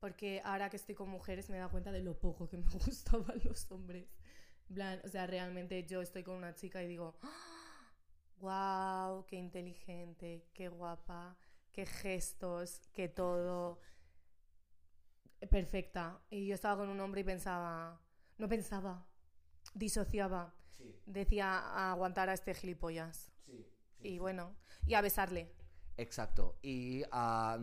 [0.00, 3.40] porque ahora que estoy con mujeres me dado cuenta de lo poco que me gustaban
[3.44, 4.08] los hombres.
[5.04, 7.16] O sea, realmente yo estoy con una chica y digo,
[8.40, 11.36] wow, qué inteligente, qué guapa,
[11.72, 13.78] qué gestos, qué todo.
[15.50, 16.20] Perfecta.
[16.30, 18.00] Y yo estaba con un hombre y pensaba,
[18.38, 19.06] no pensaba,
[19.74, 20.54] disociaba.
[20.70, 23.32] Sí, Decía a aguantar a este gilipollas.
[23.46, 23.66] sí.
[24.00, 24.54] Y bueno,
[24.86, 25.52] y a besarle.
[25.96, 26.58] Exacto.
[26.62, 27.58] Y a,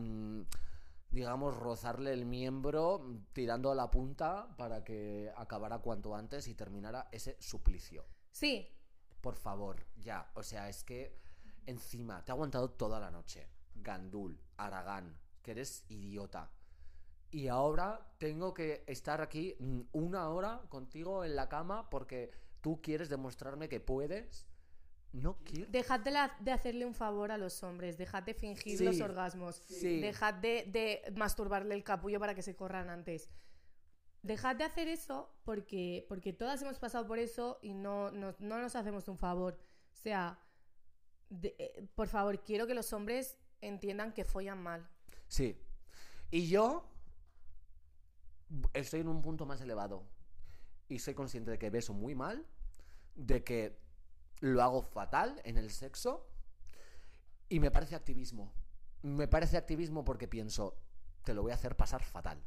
[1.10, 7.08] digamos, rozarle el miembro tirando a la punta para que acabara cuanto antes y terminara
[7.12, 8.06] ese suplicio.
[8.32, 8.68] Sí,
[9.24, 10.30] Por favor, ya.
[10.36, 11.16] O sea, es que
[11.66, 13.48] encima te ha aguantado toda la noche.
[13.76, 16.52] Gandul, Aragán, que eres idiota.
[17.32, 22.30] y ahora tengo que estar aquí mm, una hora contigo en la cama porque
[22.62, 24.46] tú quieres demostrarme que puedes.
[25.14, 25.72] No quiero.
[25.72, 29.00] Dejad de, la- de hacerle un favor a los hombres, dejad de fingir Sí, los
[29.00, 30.02] orgasmos, sí.
[30.02, 33.30] dejad de, de masturbarle el capullo para que se corran antes.
[34.24, 38.60] Dejad de hacer eso porque, porque todas hemos pasado por eso y no, no, no
[38.60, 39.60] nos hacemos un favor.
[39.92, 40.40] O sea,
[41.42, 44.90] eh, por favor, quiero que los hombres entiendan que follan mal.
[45.28, 45.60] Sí.
[46.32, 46.90] Y yo
[48.74, 50.08] estoy en un punto más elevado.
[50.88, 52.46] Y soy consciente de que beso muy mal,
[53.16, 53.80] de que
[54.40, 56.30] lo hago fatal en el sexo.
[57.50, 58.54] Y me parece activismo.
[59.02, 60.78] Me parece activismo porque pienso,
[61.24, 62.42] te lo voy a hacer pasar fatal.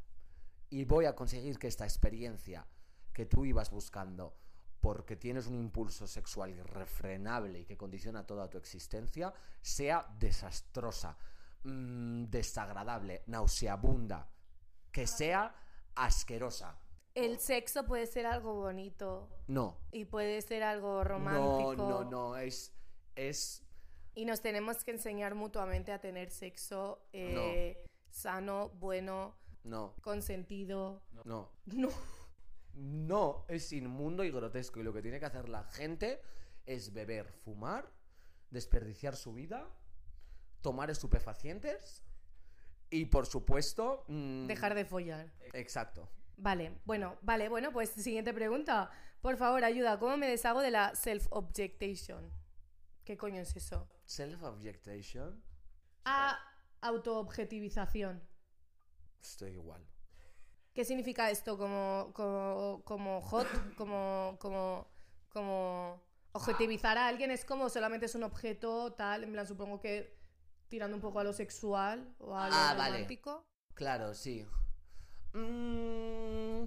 [0.69, 2.65] Y voy a conseguir que esta experiencia
[3.13, 4.35] que tú ibas buscando,
[4.81, 11.17] porque tienes un impulso sexual irrefrenable y que condiciona toda tu existencia, sea desastrosa,
[11.63, 14.29] mm, desagradable, nauseabunda,
[14.91, 15.55] que sea
[15.95, 16.79] asquerosa.
[17.15, 19.79] El sexo puede ser algo bonito No.
[19.91, 21.75] y puede ser algo romántico.
[21.75, 22.71] No, no, no, es
[23.17, 23.63] es
[24.13, 29.35] Y nos tenemos que enseñar mutuamente a tener sexo eh, sano, bueno,
[29.67, 31.03] no, consentido.
[31.25, 31.51] no.
[31.65, 31.89] No.
[32.79, 34.79] No, es inmundo y grotesco.
[34.79, 36.21] Y lo que tiene que hacer la gente
[36.65, 37.91] es beber, fumar,
[38.51, 39.67] desperdiciar su vida,
[40.61, 42.03] tomar estupefacientes
[42.91, 44.05] y, por supuesto...
[44.07, 45.33] mm, Dejar de follar.
[45.53, 46.07] Exacto.
[46.37, 48.91] Vale, bueno, vale, bueno, pues siguiente pregunta.
[49.21, 52.31] Por favor, ayuda, ¿cómo me deshago de la self-objectation?
[53.03, 53.89] ¿Qué coño es eso?
[54.05, 55.41] Self-objectation.
[56.05, 56.37] A
[56.81, 58.21] autoobjetivización.
[59.21, 59.85] Estoy igual.
[60.73, 61.57] ¿Qué significa esto?
[61.57, 63.47] ¿Como, como, como hot?
[63.75, 64.87] ¿Como, como,
[65.29, 66.03] como
[66.33, 67.31] objetivizar a alguien?
[67.31, 69.23] ¿Es como solamente es un objeto tal?
[69.23, 70.15] En plan, supongo que
[70.67, 73.07] tirando un poco a lo sexual o a lo Ah, vale.
[73.73, 74.45] Claro, sí.
[75.33, 76.65] Mm,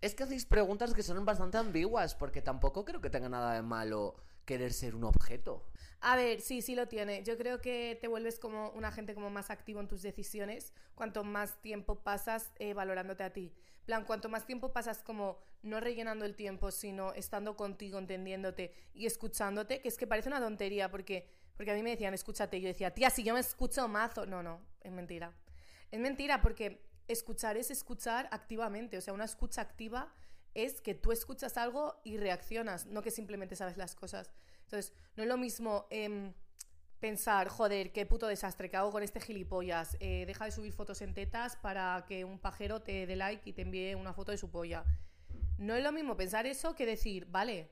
[0.00, 3.62] Es que hacéis preguntas que son bastante ambiguas, porque tampoco creo que tenga nada de
[3.62, 5.66] malo querer ser un objeto.
[6.02, 7.22] A ver, sí, sí lo tiene.
[7.22, 11.24] Yo creo que te vuelves como un agente como más activo en tus decisiones cuanto
[11.24, 13.52] más tiempo pasas eh, valorándote a ti.
[13.84, 19.06] Plan, cuanto más tiempo pasas como no rellenando el tiempo, sino estando contigo, entendiéndote y
[19.06, 22.62] escuchándote, que es que parece una tontería porque, porque a mí me decían, escúchate, y
[22.62, 24.24] yo decía, tía, si yo me escucho mazo.
[24.24, 25.34] No, no, es mentira.
[25.90, 30.14] Es mentira porque escuchar es escuchar activamente, o sea, una escucha activa
[30.54, 34.30] es que tú escuchas algo y reaccionas, no que simplemente sabes las cosas.
[34.70, 36.32] Entonces, no es lo mismo em,
[37.00, 39.96] pensar, joder, qué puto desastre que hago con este gilipollas.
[39.98, 43.52] eh, deja de subir fotos en tetas para que un pajero te dé like y
[43.52, 44.84] te envíe una foto de su polla.
[45.58, 47.68] No es lo mismo pensar eso que decir, vale,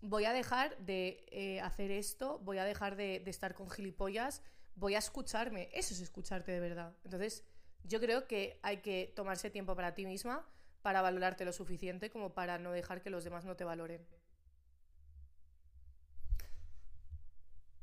[0.00, 4.42] voy a dejar de eh, hacer esto, voy a dejar de, de estar con gilipollas,
[4.74, 5.68] voy a escucharme.
[5.72, 6.96] Eso es escucharte de verdad.
[7.04, 7.44] Entonces,
[7.84, 10.44] yo creo que hay que tomarse tiempo para ti misma
[10.82, 14.04] para valorarte lo suficiente como para no dejar que los demás no te valoren.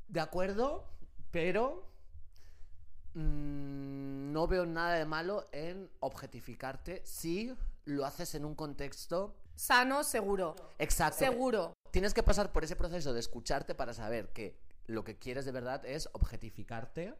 [0.08, 0.84] De acuerdo,
[1.30, 1.86] pero
[3.14, 10.04] mm, no veo nada de malo en objetificarte si lo haces en un contexto Sano,
[10.04, 10.54] seguro.
[10.78, 11.18] exacto.
[11.18, 11.76] Seguro.
[11.90, 15.52] Tienes que pasar por ese proceso de escucharte para saber que lo que quieres de
[15.52, 17.14] verdad es objetificarte.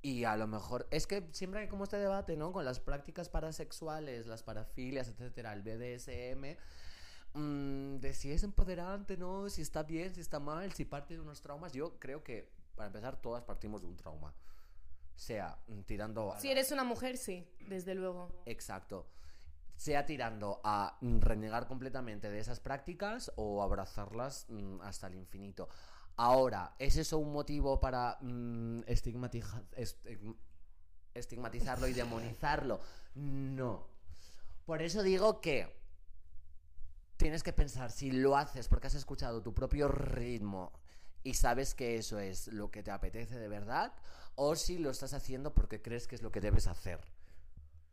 [0.00, 2.52] Y a lo mejor es que siempre hay como este debate, ¿no?
[2.52, 6.56] Con las prácticas parasexuales, las parafilias, etcétera, el BDSM,
[7.34, 9.48] mm, de si es empoderante, ¿no?
[9.48, 11.72] Si está bien, si está mal, si parte de unos traumas.
[11.72, 14.34] Yo creo que, para empezar, todas partimos de un trauma.
[15.14, 18.42] Sea mm, tirando a Si la- eres una mujer, sí, desde luego.
[18.46, 19.06] Exacto.
[19.76, 24.46] Sea tirando a mm, renegar completamente de esas prácticas o abrazarlas
[24.82, 25.68] hasta el infinito.
[26.16, 30.36] Ahora, ¿es eso un motivo para mm, estigmatiza- estig-
[31.14, 32.80] estigmatizarlo y demonizarlo?
[33.14, 33.86] No.
[34.66, 35.76] Por eso digo que
[37.18, 40.72] tienes que pensar si lo haces porque has escuchado tu propio ritmo
[41.22, 43.92] y sabes que eso es lo que te apetece de verdad
[44.36, 47.00] o si lo estás haciendo porque crees que es lo que debes hacer.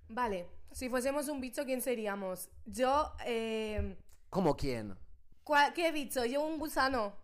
[0.08, 2.50] Vale, si fuésemos un bicho, ¿quién seríamos?
[2.66, 3.98] Yo, eh,
[4.30, 4.96] ¿Como quién?
[5.44, 6.24] ¿cuál- ¿qué bicho?
[6.24, 7.16] Yo un gusano.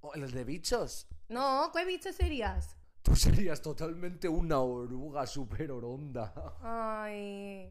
[0.00, 1.06] ¿O ¿El de bichos?
[1.28, 2.76] No, ¿qué bicho serías?
[3.02, 6.32] Tú serías totalmente una oruga súper oronda.
[6.62, 7.70] Ay.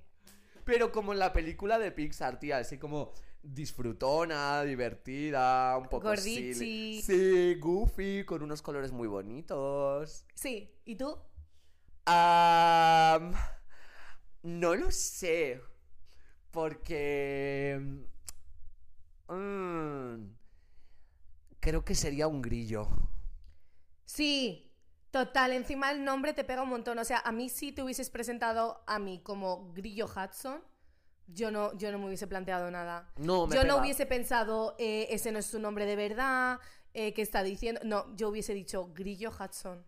[0.66, 6.54] Pero como en la película de Pixar, tía, así como disfrutona, divertida, un poco Gordichi.
[6.54, 7.02] silly.
[7.02, 10.26] Sí, goofy, con unos colores muy bonitos.
[10.34, 11.18] Sí, ¿y tú?
[12.06, 13.34] Am,
[14.44, 15.62] no lo sé.
[16.52, 17.80] Porque...
[19.28, 20.16] mm,
[21.60, 22.88] creo que sería un grillo.
[24.06, 24.63] Sí,
[25.14, 26.98] Total, encima el nombre te pega un montón.
[26.98, 30.60] O sea, a mí si te hubieses presentado a mí como Grillo Hudson,
[31.28, 33.14] yo no, yo no me hubiese planteado nada.
[33.18, 36.60] No, me yo no hubiese pensado, eh, ese no es su nombre de verdad,
[36.96, 37.80] eh, ¿qué está diciendo?
[37.84, 39.86] No, yo hubiese dicho Grillo Hudson.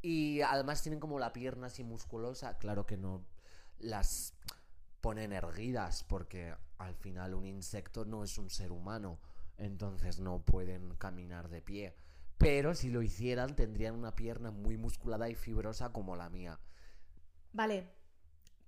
[0.00, 2.56] Y además tienen como la pierna así musculosa.
[2.58, 3.26] Claro que no
[3.80, 4.32] las
[5.00, 9.18] ponen erguidas porque al final un insecto no es un ser humano.
[9.56, 11.96] Entonces no pueden caminar de pie.
[12.38, 16.58] Pero si lo hicieran tendrían una pierna muy musculada y fibrosa como la mía.
[17.52, 17.88] Vale,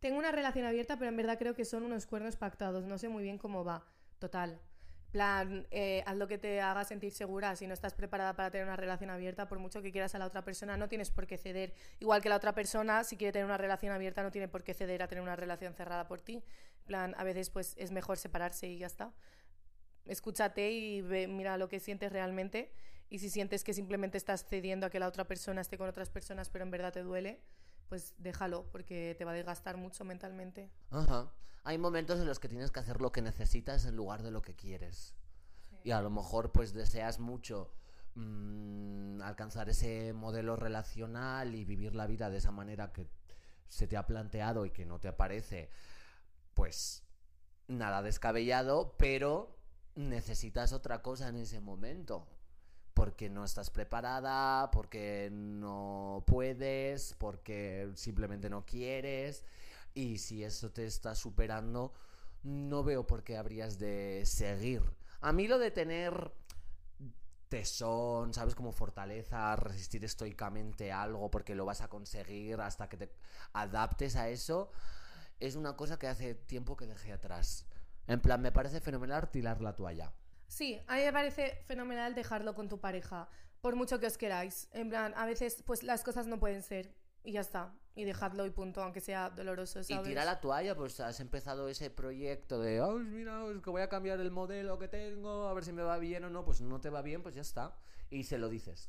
[0.01, 2.85] tengo una relación abierta, pero en verdad creo que son unos cuernos pactados.
[2.85, 3.85] No sé muy bien cómo va.
[4.19, 4.61] Total.
[5.11, 7.57] plan, eh, haz lo que te haga sentir segura.
[7.57, 10.27] Si no estás preparada para tener una relación abierta, por mucho que quieras a la
[10.27, 11.75] otra persona, no tienes por qué ceder.
[11.99, 14.75] Igual que la otra persona, si quiere tener una relación abierta, no tiene por qué
[14.75, 16.43] ceder a tener una relación cerrada por ti.
[16.87, 19.13] plan, a veces pues es mejor separarse y ya está.
[20.07, 22.73] Escúchate y ve, mira lo que sientes realmente.
[23.11, 26.11] Y si sientes que simplemente estás cediendo a que la otra persona esté con otras
[26.11, 27.41] personas, pero en verdad te duele,
[27.89, 30.71] pues déjalo, porque te va a desgastar mucho mentalmente.
[30.91, 31.33] Ajá.
[31.65, 34.43] Hay momentos en los que tienes que hacer lo que necesitas en lugar de lo
[34.43, 35.15] que quieres.
[35.85, 37.73] Y a lo mejor pues deseas mucho
[38.15, 43.07] mm, alcanzar ese modelo relacional y vivir la vida de esa manera que
[43.69, 45.71] se te ha planteado y que no te parece
[46.55, 47.05] pues
[47.69, 49.57] nada descabellado, pero
[49.95, 52.27] necesitas otra cosa en ese momento.
[52.99, 59.45] Porque no estás preparada, porque no puedes, porque simplemente no quieres.
[59.95, 61.93] Y si eso te está superando,
[62.43, 64.83] no veo por qué habrías de seguir.
[65.21, 66.33] A mí lo de tener
[67.49, 68.57] tesón, ¿sabes?
[68.57, 73.13] Como fortaleza, resistir estoicamente algo porque lo vas a conseguir hasta que te
[73.53, 74.73] adaptes a eso,
[75.39, 77.65] es una cosa que hace tiempo que dejé atrás.
[78.09, 80.13] En plan, me parece fenomenal tirar la toalla.
[80.49, 83.29] Sí, a mí me parece fenomenal dejarlo con tu pareja,
[83.61, 84.69] por mucho que os queráis.
[84.73, 87.75] En plan, a veces pues las cosas no pueden ser y ya está.
[87.95, 90.05] Y dejadlo y punto, aunque sea doloroso, Y ¿sabes?
[90.09, 93.89] tira la toalla, pues has empezado ese proyecto de, "Ay, mira, es que voy a
[93.89, 96.45] cambiar el modelo que tengo, a ver si me va bien o no.
[96.45, 97.77] Pues no te va bien, pues ya está.
[98.09, 98.89] Y se lo dices.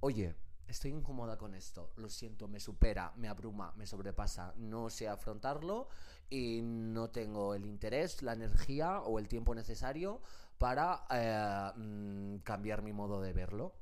[0.00, 0.36] Oye,
[0.68, 5.88] estoy incómoda con esto, lo siento, me supera, me abruma, me sobrepasa, no sé afrontarlo
[6.30, 10.22] y no tengo el interés, la energía o el tiempo necesario
[10.64, 13.74] para eh, mm, cambiar mi modo de verlo.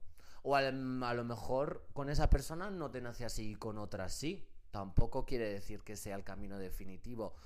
[0.42, 4.12] O al- a lo mejor con esa persona no te nace así y con otras
[4.12, 4.48] sí.
[4.72, 7.36] Tampoco quiere decir que sea el camino definitivo.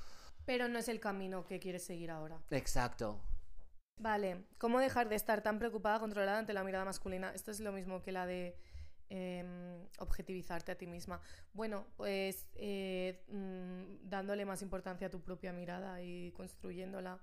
[0.47, 2.41] Pero no es el camino que quieres seguir ahora.
[2.49, 3.21] Exacto.
[4.01, 7.35] Vale, ¿cómo dejar de estar tan preocupada, controlada ante la mirada masculina?
[7.35, 8.57] Esto es lo mismo que la de
[9.11, 11.21] em, objetivizarte a ti misma.
[11.53, 17.21] Bueno, pues eh, mm, dándole más importancia a tu propia mirada y construyéndola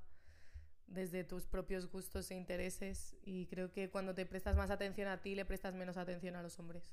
[0.93, 3.15] desde tus propios gustos e intereses.
[3.23, 6.43] Y creo que cuando te prestas más atención a ti, le prestas menos atención a
[6.43, 6.83] los hombres.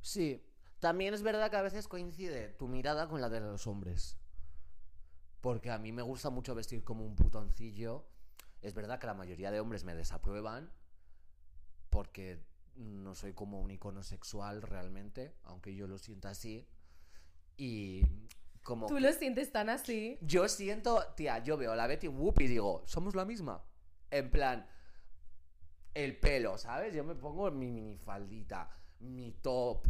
[0.00, 0.42] Sí.
[0.80, 4.18] También es verdad que a veces coincide tu mirada con la de los hombres.
[5.40, 8.06] Porque a mí me gusta mucho vestir como un putoncillo.
[8.60, 10.70] Es verdad que la mayoría de hombres me desaprueban.
[11.90, 12.42] Porque
[12.76, 15.34] no soy como un icono sexual realmente.
[15.44, 16.66] Aunque yo lo sienta así.
[17.56, 18.02] Y
[18.64, 18.86] como...
[18.86, 20.18] Tú que- lo sientes tan así.
[20.22, 23.62] Yo siento, tía, yo veo a la Betty Whoop y digo, somos la misma.
[24.10, 24.66] En plan,
[25.94, 26.92] el pelo, ¿sabes?
[26.94, 28.68] Yo me pongo mi minifaldita,
[29.00, 29.86] mi top.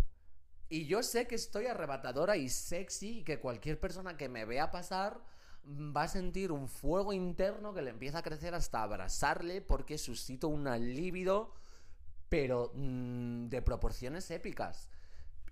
[0.69, 4.71] Y yo sé que estoy arrebatadora y sexy y que cualquier persona que me vea
[4.71, 5.21] pasar
[5.65, 9.99] mm, va a sentir un fuego interno que le empieza a crecer hasta abrazarle porque
[9.99, 11.55] suscito una libido,
[12.29, 14.89] pero mm, de proporciones épicas.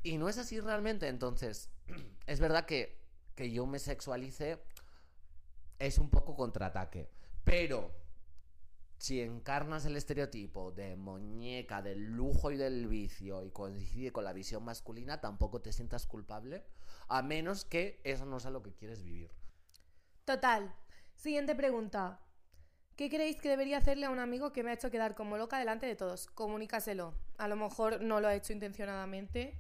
[0.03, 1.71] Y no es así realmente, entonces,
[2.27, 3.02] es verdad que
[3.35, 4.63] que yo me sexualice
[5.79, 7.11] es un poco contraataque.
[7.45, 7.93] Pero
[9.03, 14.33] si encarnas el estereotipo de muñeca, del lujo y del vicio y coincide con la
[14.33, 16.65] visión masculina, tampoco te sientas culpable,
[17.09, 19.33] a menos que eso no sea lo que quieres vivir.
[20.25, 20.73] Total.
[21.17, 22.21] Siguiente pregunta.
[22.95, 25.59] ¿Qué creéis que debería hacerle a un amigo que me ha hecho quedar como loca
[25.59, 26.29] delante de todos?
[26.29, 27.15] Comunícaselo.
[27.39, 29.59] A lo mejor no lo ha hecho intencionadamente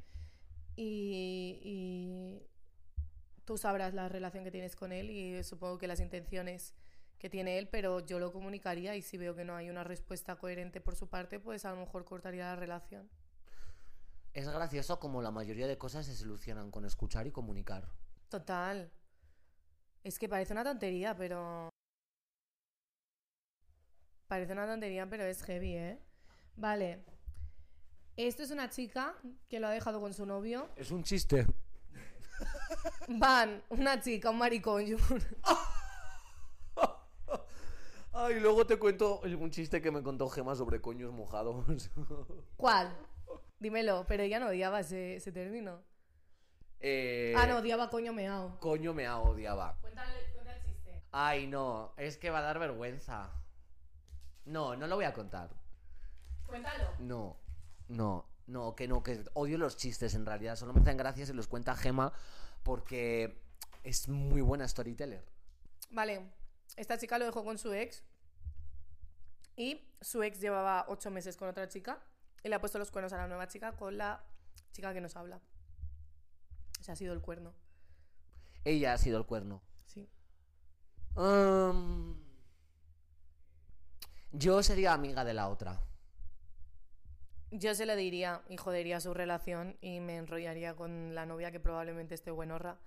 [0.76, 2.46] y, y
[3.44, 6.74] tú sabrás la relación que tienes con él y supongo que las intenciones
[7.18, 10.36] que tiene él, pero yo lo comunicaría y si veo que no hay una respuesta
[10.36, 13.08] coherente por su parte, pues a lo mejor cortaría la relación.
[14.34, 17.88] Es gracioso como la mayoría de cosas se solucionan con escuchar y comunicar.
[18.28, 18.90] Total.
[20.02, 21.68] Es que parece una tontería, pero...
[24.26, 25.98] Parece una tontería, pero es heavy, ¿eh?
[26.56, 27.04] Vale.
[28.16, 29.14] Esto es una chica
[29.48, 30.70] que lo ha dejado con su novio.
[30.76, 31.46] Es un chiste.
[33.08, 34.84] Van, una chica, un maricón.
[38.14, 41.64] Ay, luego te cuento un chiste que me contó Gema sobre coños mojados.
[42.56, 42.94] ¿Cuál?
[43.58, 45.80] Dímelo, pero ella no odiaba ese, ese término.
[46.80, 48.58] Eh, Ah, no, odiaba coño meao.
[48.60, 49.78] Coño me odiaba.
[49.80, 51.02] Cuéntale, cuenta el chiste.
[51.12, 53.30] Ay, no, es que va a dar vergüenza.
[54.44, 55.48] No, no lo voy a contar.
[56.44, 56.90] Cuéntalo.
[56.98, 57.38] No,
[57.88, 60.56] no, no, que no, que odio los chistes en realidad.
[60.56, 62.12] Solo me hacen gracia si los cuenta Gema
[62.62, 63.42] porque
[63.82, 65.24] es muy buena storyteller.
[65.90, 66.30] Vale,
[66.76, 68.02] esta chica lo dejó con su ex
[69.56, 72.00] y su ex llevaba ocho meses con otra chica
[72.42, 74.24] y le ha puesto los cuernos a la nueva chica con la
[74.72, 75.40] chica que nos habla.
[76.80, 77.54] Ese ha sido el cuerno.
[78.64, 79.62] Ella ha sido el cuerno.
[79.86, 80.08] Sí.
[81.14, 82.16] Um,
[84.32, 85.80] yo sería amiga de la otra.
[87.52, 91.60] Yo se lo diría y jodería su relación y me enrollaría con la novia que
[91.60, 92.78] probablemente esté buenorra.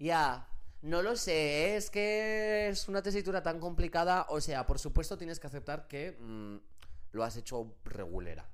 [0.00, 0.48] Ya,
[0.82, 4.26] no lo sé, es que es una tesitura tan complicada.
[4.30, 6.56] O sea, por supuesto tienes que aceptar que mm,
[7.12, 8.50] lo has hecho regulera.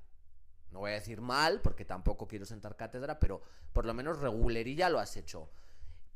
[0.69, 3.41] No voy a decir mal, porque tampoco quiero sentar cátedra, pero
[3.73, 5.49] por lo menos regulerilla lo has hecho.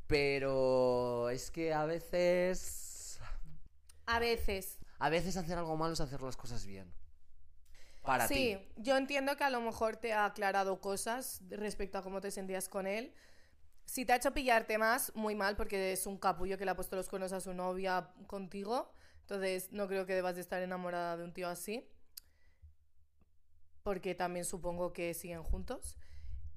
[0.05, 3.19] Pero es que a veces...
[4.05, 4.77] A veces.
[4.99, 6.93] A veces hacer algo malo es hacer las cosas bien.
[8.03, 8.81] Para sí, ti.
[8.81, 12.67] yo entiendo que a lo mejor te ha aclarado cosas respecto a cómo te sentías
[12.67, 13.13] con él.
[13.85, 16.75] Si te ha hecho pillarte más, muy mal, porque es un capullo que le ha
[16.75, 18.91] puesto los cuernos a su novia contigo.
[19.21, 21.87] Entonces, no creo que debas de estar enamorada de un tío así.
[23.83, 25.97] Porque también supongo que siguen juntos.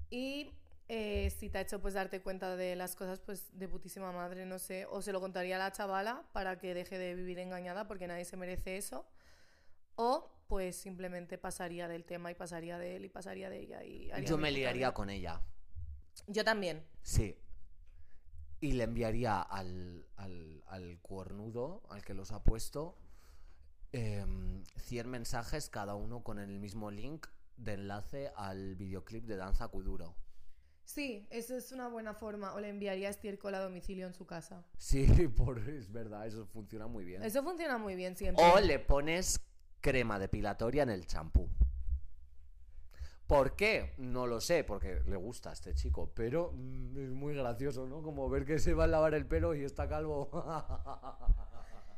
[0.09, 0.51] Y
[0.87, 4.45] eh, si te ha hecho pues darte cuenta de las cosas, pues de putísima madre,
[4.45, 4.85] no sé.
[4.89, 8.25] O se lo contaría a la chavala para que deje de vivir engañada, porque nadie
[8.25, 9.05] se merece eso.
[9.95, 13.83] O pues simplemente pasaría del tema y pasaría de él y pasaría de ella.
[13.83, 15.41] Y Yo me liaría con ella.
[16.27, 16.83] Yo también.
[17.01, 17.37] Sí.
[18.61, 22.97] Y le enviaría al, al, al cuernudo, al que los ha puesto,
[23.91, 27.27] em, 100 mensajes, cada uno con el mismo link
[27.57, 30.15] de enlace al videoclip de Danza Kuduro.
[30.85, 32.53] Sí, eso es una buena forma.
[32.53, 34.63] O le enviaría estiércol a domicilio en su casa.
[34.77, 37.23] Sí, por, es verdad, eso funciona muy bien.
[37.23, 38.43] Eso funciona muy bien siempre.
[38.45, 39.39] O le pones
[39.85, 41.47] crema depilatoria en el champú.
[43.27, 43.93] ¿Por qué?
[43.99, 48.01] No lo sé, porque le gusta a este chico, pero mm, es muy gracioso, ¿no?
[48.01, 50.29] Como ver que se va a lavar el pelo y está calvo.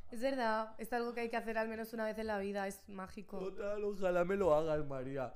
[0.10, 2.66] Es verdad, es algo que hay que hacer al menos una vez en la vida,
[2.66, 3.40] es mágico.
[3.40, 5.36] Total, ojalá me lo hagas, María.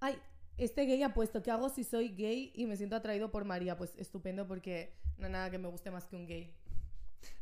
[0.00, 0.18] Ay,
[0.58, 3.78] este gay ha puesto, ¿qué hago si soy gay y me siento atraído por María?
[3.78, 6.54] Pues estupendo porque no hay nada que me guste más que un gay.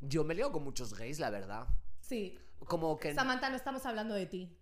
[0.00, 1.66] Yo me leo con muchos gays, la verdad.
[2.12, 2.38] Sí.
[2.66, 3.14] Como que...
[3.14, 4.54] Samantha, no estamos hablando de ti.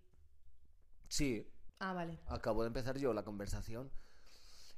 [1.09, 1.47] Sí,
[1.81, 2.19] Ah, vale.
[2.27, 3.91] acabo de empezar yo la conversación.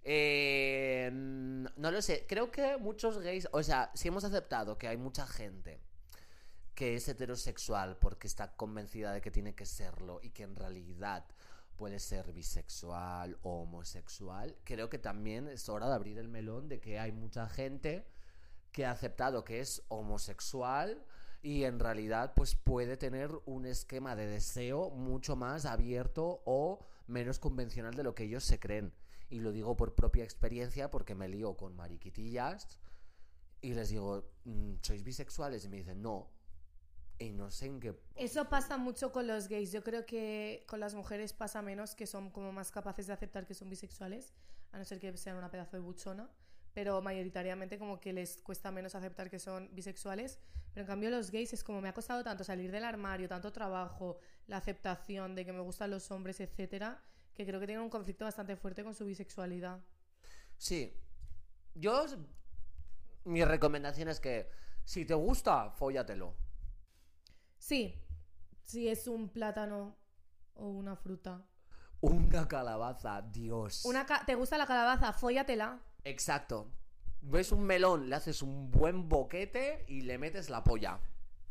[0.04, 4.96] Eh, no lo sé, creo que muchos gays, o sea, si hemos aceptado que hay
[4.96, 5.80] mucha gente
[6.74, 11.26] que es heterosexual porque está convencida de que tiene que serlo y que en realidad
[11.76, 16.80] puede ser bisexual o homosexual, creo que también es hora de abrir el melón de
[16.80, 18.08] que hay mucha gente
[18.72, 21.04] que ha aceptado que es homosexual
[21.42, 27.40] y en realidad pues puede tener un esquema de deseo mucho más abierto o menos
[27.40, 28.92] convencional de lo que ellos se creen.
[29.28, 32.80] Y lo digo por propia experiencia porque me lío con mariquitillas
[33.60, 35.64] y les digo, "Mm, ¿sois bisexuales?
[35.64, 36.30] Y me dicen, no.
[37.18, 37.94] Y no sé en qué...
[38.16, 39.72] Eso pasa mucho con los gays.
[39.72, 43.46] Yo creo que con las mujeres pasa menos, que son como más capaces de aceptar
[43.46, 44.32] que son bisexuales,
[44.72, 46.28] a no ser que sean una pedazo de buchona.
[46.74, 50.38] Pero mayoritariamente como que les cuesta menos aceptar que son bisexuales.
[50.72, 53.52] Pero en cambio los gays es como me ha costado tanto salir del armario, tanto
[53.52, 57.02] trabajo, la aceptación de que me gustan los hombres, etcétera,
[57.34, 59.80] que creo que tienen un conflicto bastante fuerte con su bisexualidad.
[60.56, 60.96] Sí.
[61.74, 62.06] Yo...
[63.24, 64.50] Mi recomendación es que
[64.84, 66.34] si te gusta, fóllatelo.
[67.58, 68.02] Sí,
[68.64, 69.96] si es un plátano
[70.54, 71.46] o una fruta.
[72.00, 73.84] Una calabaza, Dios.
[73.84, 75.12] Una ca- ¿Te gusta la calabaza?
[75.12, 75.80] Fóllatela.
[76.02, 76.72] Exacto.
[77.22, 81.00] Ves un melón, le haces un buen boquete y le metes la polla.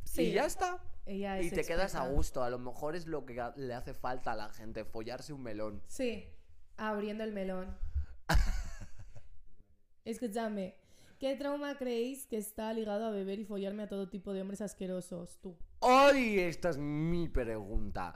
[0.03, 0.24] Sí.
[0.24, 0.84] Y ya está.
[1.05, 2.43] Ella Y te quedas a gusto.
[2.43, 5.82] A lo mejor es lo que le hace falta a la gente, follarse un melón.
[5.88, 6.28] Sí,
[6.78, 7.78] abriendo el melón.
[10.05, 10.76] Escúchame,
[11.19, 14.61] ¿qué trauma creéis que está ligado a beber y follarme a todo tipo de hombres
[14.61, 15.39] asquerosos?
[15.41, 15.57] Tú.
[15.82, 16.39] ¡Ay!
[16.39, 18.15] Esta es mi pregunta.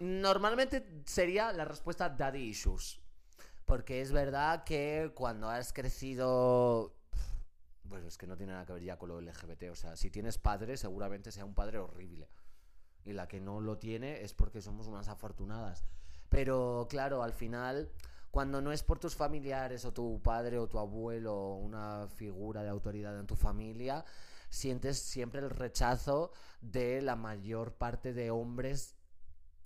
[0.00, 3.00] Normalmente sería la respuesta daddy issues.
[3.68, 6.96] Porque es verdad que cuando has crecido...
[7.86, 9.64] Pues es que no tiene nada que ver ya con lo LGBT.
[9.70, 12.30] O sea, si tienes padre, seguramente sea un padre horrible.
[13.04, 15.84] Y la que no lo tiene es porque somos unas afortunadas.
[16.30, 17.92] Pero claro, al final,
[18.30, 22.62] cuando no es por tus familiares o tu padre o tu abuelo o una figura
[22.62, 24.02] de autoridad en tu familia,
[24.48, 28.97] sientes siempre el rechazo de la mayor parte de hombres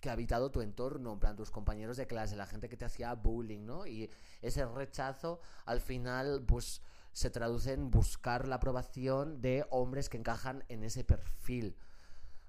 [0.02, 2.84] que ha habitado tu entorno, en plan tus compañeros de clase, la gente que te
[2.84, 3.86] hacía bullying, ¿no?
[3.86, 4.10] Y
[4.42, 6.82] ese rechazo al final pues
[7.12, 11.76] se traduce en buscar la aprobación de hombres que encajan en ese perfil.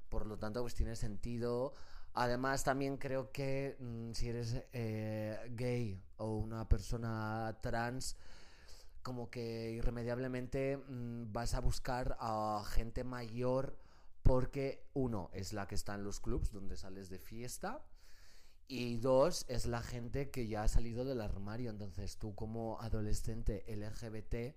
[0.09, 1.75] Por lo tanto, pues tiene sentido.
[2.15, 8.17] Además, también creo que mm, si eres eh, gay o una persona trans,
[9.03, 13.77] como que irremediablemente mm, vas a buscar a gente mayor
[14.23, 17.85] porque uno es la que está en los clubs donde sales de fiesta
[18.67, 21.69] y dos es la gente que ya ha salido del armario.
[21.69, 24.55] Entonces tú como adolescente LGBT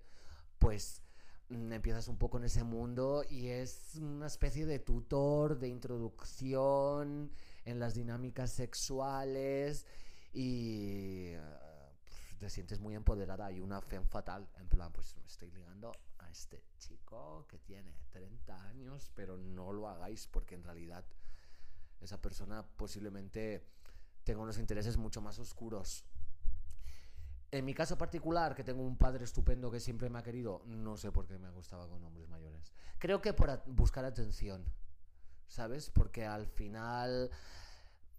[0.57, 1.03] pues
[1.49, 7.31] mm, empiezas un poco en ese mundo y es una especie de tutor, de introducción
[7.65, 9.85] en las dinámicas sexuales
[10.33, 11.41] y eh,
[12.39, 15.91] te sientes muy empoderada y una fe fatal, en plan, pues me estoy ligando
[16.37, 21.03] este chico que tiene 30 años, pero no lo hagáis porque en realidad
[21.99, 23.63] esa persona posiblemente
[24.23, 26.05] tenga unos intereses mucho más oscuros.
[27.49, 30.97] En mi caso particular, que tengo un padre estupendo que siempre me ha querido, no
[30.97, 32.73] sé por qué me gustaba con hombres mayores.
[32.99, 34.65] Creo que por buscar atención,
[35.47, 35.89] ¿sabes?
[35.89, 37.31] Porque al final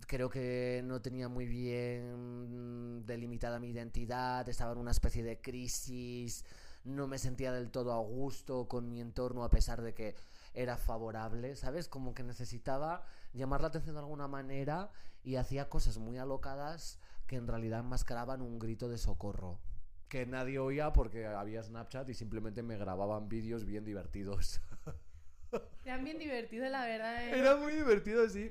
[0.06, 6.44] creo que no tenía muy bien delimitada mi identidad, estaba en una especie de crisis,
[6.88, 10.16] no me sentía del todo a gusto con mi entorno a pesar de que
[10.54, 11.88] era favorable, ¿sabes?
[11.88, 14.90] Como que necesitaba llamar la atención de alguna manera
[15.22, 19.60] y hacía cosas muy alocadas que en realidad enmascaraban un grito de socorro.
[20.08, 24.62] Que nadie oía porque había Snapchat y simplemente me grababan vídeos bien divertidos.
[25.84, 27.28] Eran bien divertidos, la verdad.
[27.28, 27.38] ¿eh?
[27.38, 28.50] Era muy divertido, sí.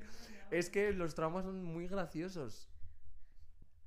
[0.52, 2.70] Es que los traumas son muy graciosos.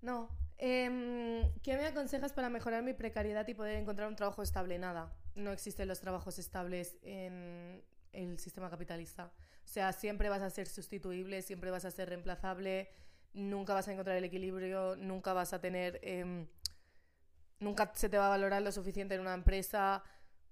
[0.02, 0.28] No.
[0.62, 4.78] Em, ¿Qué me aconsejas para mejorar mi precariedad y poder encontrar un trabajo estable?
[4.78, 5.10] Nada.
[5.34, 7.82] No existen los trabajos estables en
[8.12, 9.32] el sistema capitalista.
[9.64, 12.90] O sea, siempre vas a ser sustituible, siempre vas a ser reemplazable,
[13.32, 15.98] nunca vas a encontrar el equilibrio, nunca vas a tener...
[16.02, 16.46] Em,
[17.58, 20.04] nunca se te va a valorar lo suficiente en una empresa.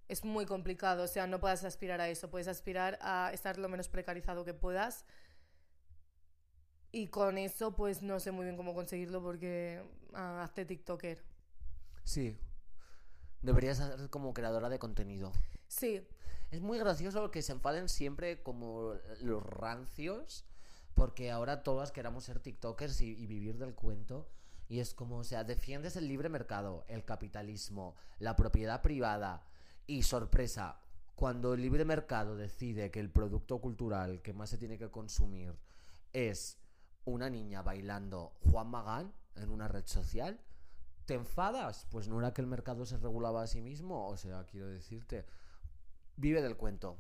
[0.09, 3.69] Es muy complicado, o sea, no puedes aspirar a eso, puedes aspirar a estar lo
[3.69, 5.05] menos precarizado que puedas
[6.99, 9.81] y con eso, pues no sé muy bien cómo conseguirlo porque
[10.15, 11.23] ah, hazte TikToker.
[12.03, 12.37] Sí.
[13.41, 15.33] Deberías ser como creadora de contenido.
[15.69, 16.05] Sí.
[16.51, 20.45] Es muy gracioso que se enfaden siempre como los rancios,
[20.95, 24.29] porque ahora todas queramos ser TikTokers y, y vivir del cuento.
[24.69, 29.47] Y es como, o sea, defiendes el libre mercado, el capitalismo, la propiedad privada.
[29.87, 30.81] Y sorpresa,
[31.15, 35.55] cuando el libre mercado decide que el producto cultural que más se tiene que consumir
[36.13, 36.58] es
[37.09, 40.41] una niña bailando Juan Magán en una red social,
[41.05, 41.87] ¿te enfadas?
[41.91, 45.25] Pues no era que el mercado se regulaba a sí mismo, o sea, quiero decirte,
[46.17, 46.97] vive del cuento.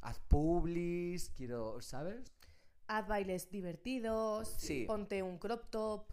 [0.00, 2.32] Haz publis, quiero, ¿sabes?
[2.88, 4.84] Haz bailes divertidos, Sí.
[4.86, 6.04] ponte un crop top.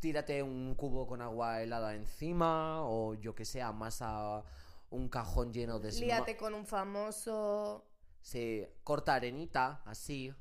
[0.00, 4.44] Tírate un cubo con agua helada encima, o yo que sé, masa
[4.90, 5.92] un cajón lleno de...
[5.92, 7.84] Líate con un famoso.
[8.20, 10.32] Sí, corta arenita, así.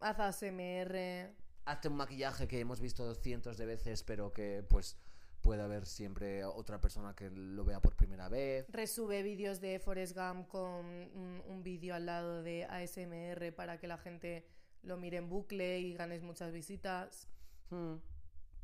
[0.00, 1.32] Haz ASMR.
[1.66, 4.96] Hazte un maquillaje que hemos visto cientos de veces, pero que pues
[5.42, 8.66] puede haber siempre otra persona que lo vea por primera vez.
[8.70, 13.86] Resube vídeos de Forrest Gump con un, un vídeo al lado de ASMR para que
[13.86, 14.46] la gente
[14.82, 17.28] lo mire en bucle y ganes muchas visitas.
[17.70, 17.96] Hmm.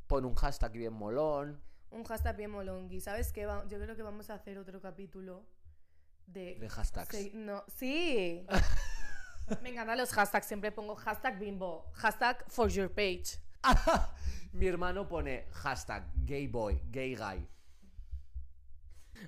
[0.07, 1.61] Pon un hashtag bien molón.
[1.91, 3.01] Un hashtag bien molongi.
[3.01, 3.47] ¿Sabes qué?
[3.47, 5.45] Va- Yo creo que vamos a hacer otro capítulo
[6.27, 6.57] de...
[6.59, 7.17] De hashtags.
[7.17, 8.45] Sí, no, sí.
[9.63, 10.47] Me encantan los hashtags.
[10.47, 11.91] Siempre pongo hashtag bimbo.
[11.95, 13.39] Hashtag for your page.
[14.53, 17.47] Mi hermano pone hashtag gay boy, gay guy.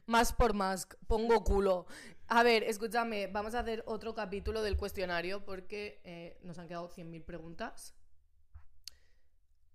[0.06, 0.86] Más por más.
[1.06, 1.86] Pongo culo.
[2.28, 3.26] A ver, escúchame.
[3.28, 7.94] Vamos a hacer otro capítulo del cuestionario porque eh, nos han quedado 100.000 preguntas.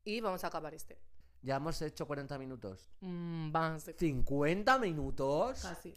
[0.03, 0.99] Y vamos a acabar este.
[1.41, 2.89] Ya hemos hecho 40 minutos.
[3.01, 5.61] Mm, más de- ¿50 minutos?
[5.61, 5.93] Casi.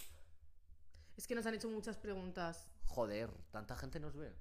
[1.16, 2.68] Es que nos han hecho muchas preguntas.
[2.86, 4.34] Joder, tanta gente nos ve.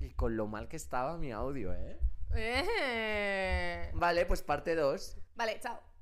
[0.00, 1.98] Y con lo mal que estaba mi audio, ¿eh?
[2.34, 3.90] Eh.
[3.94, 5.18] Vale, pues parte 2.
[5.34, 5.93] Vale, chao.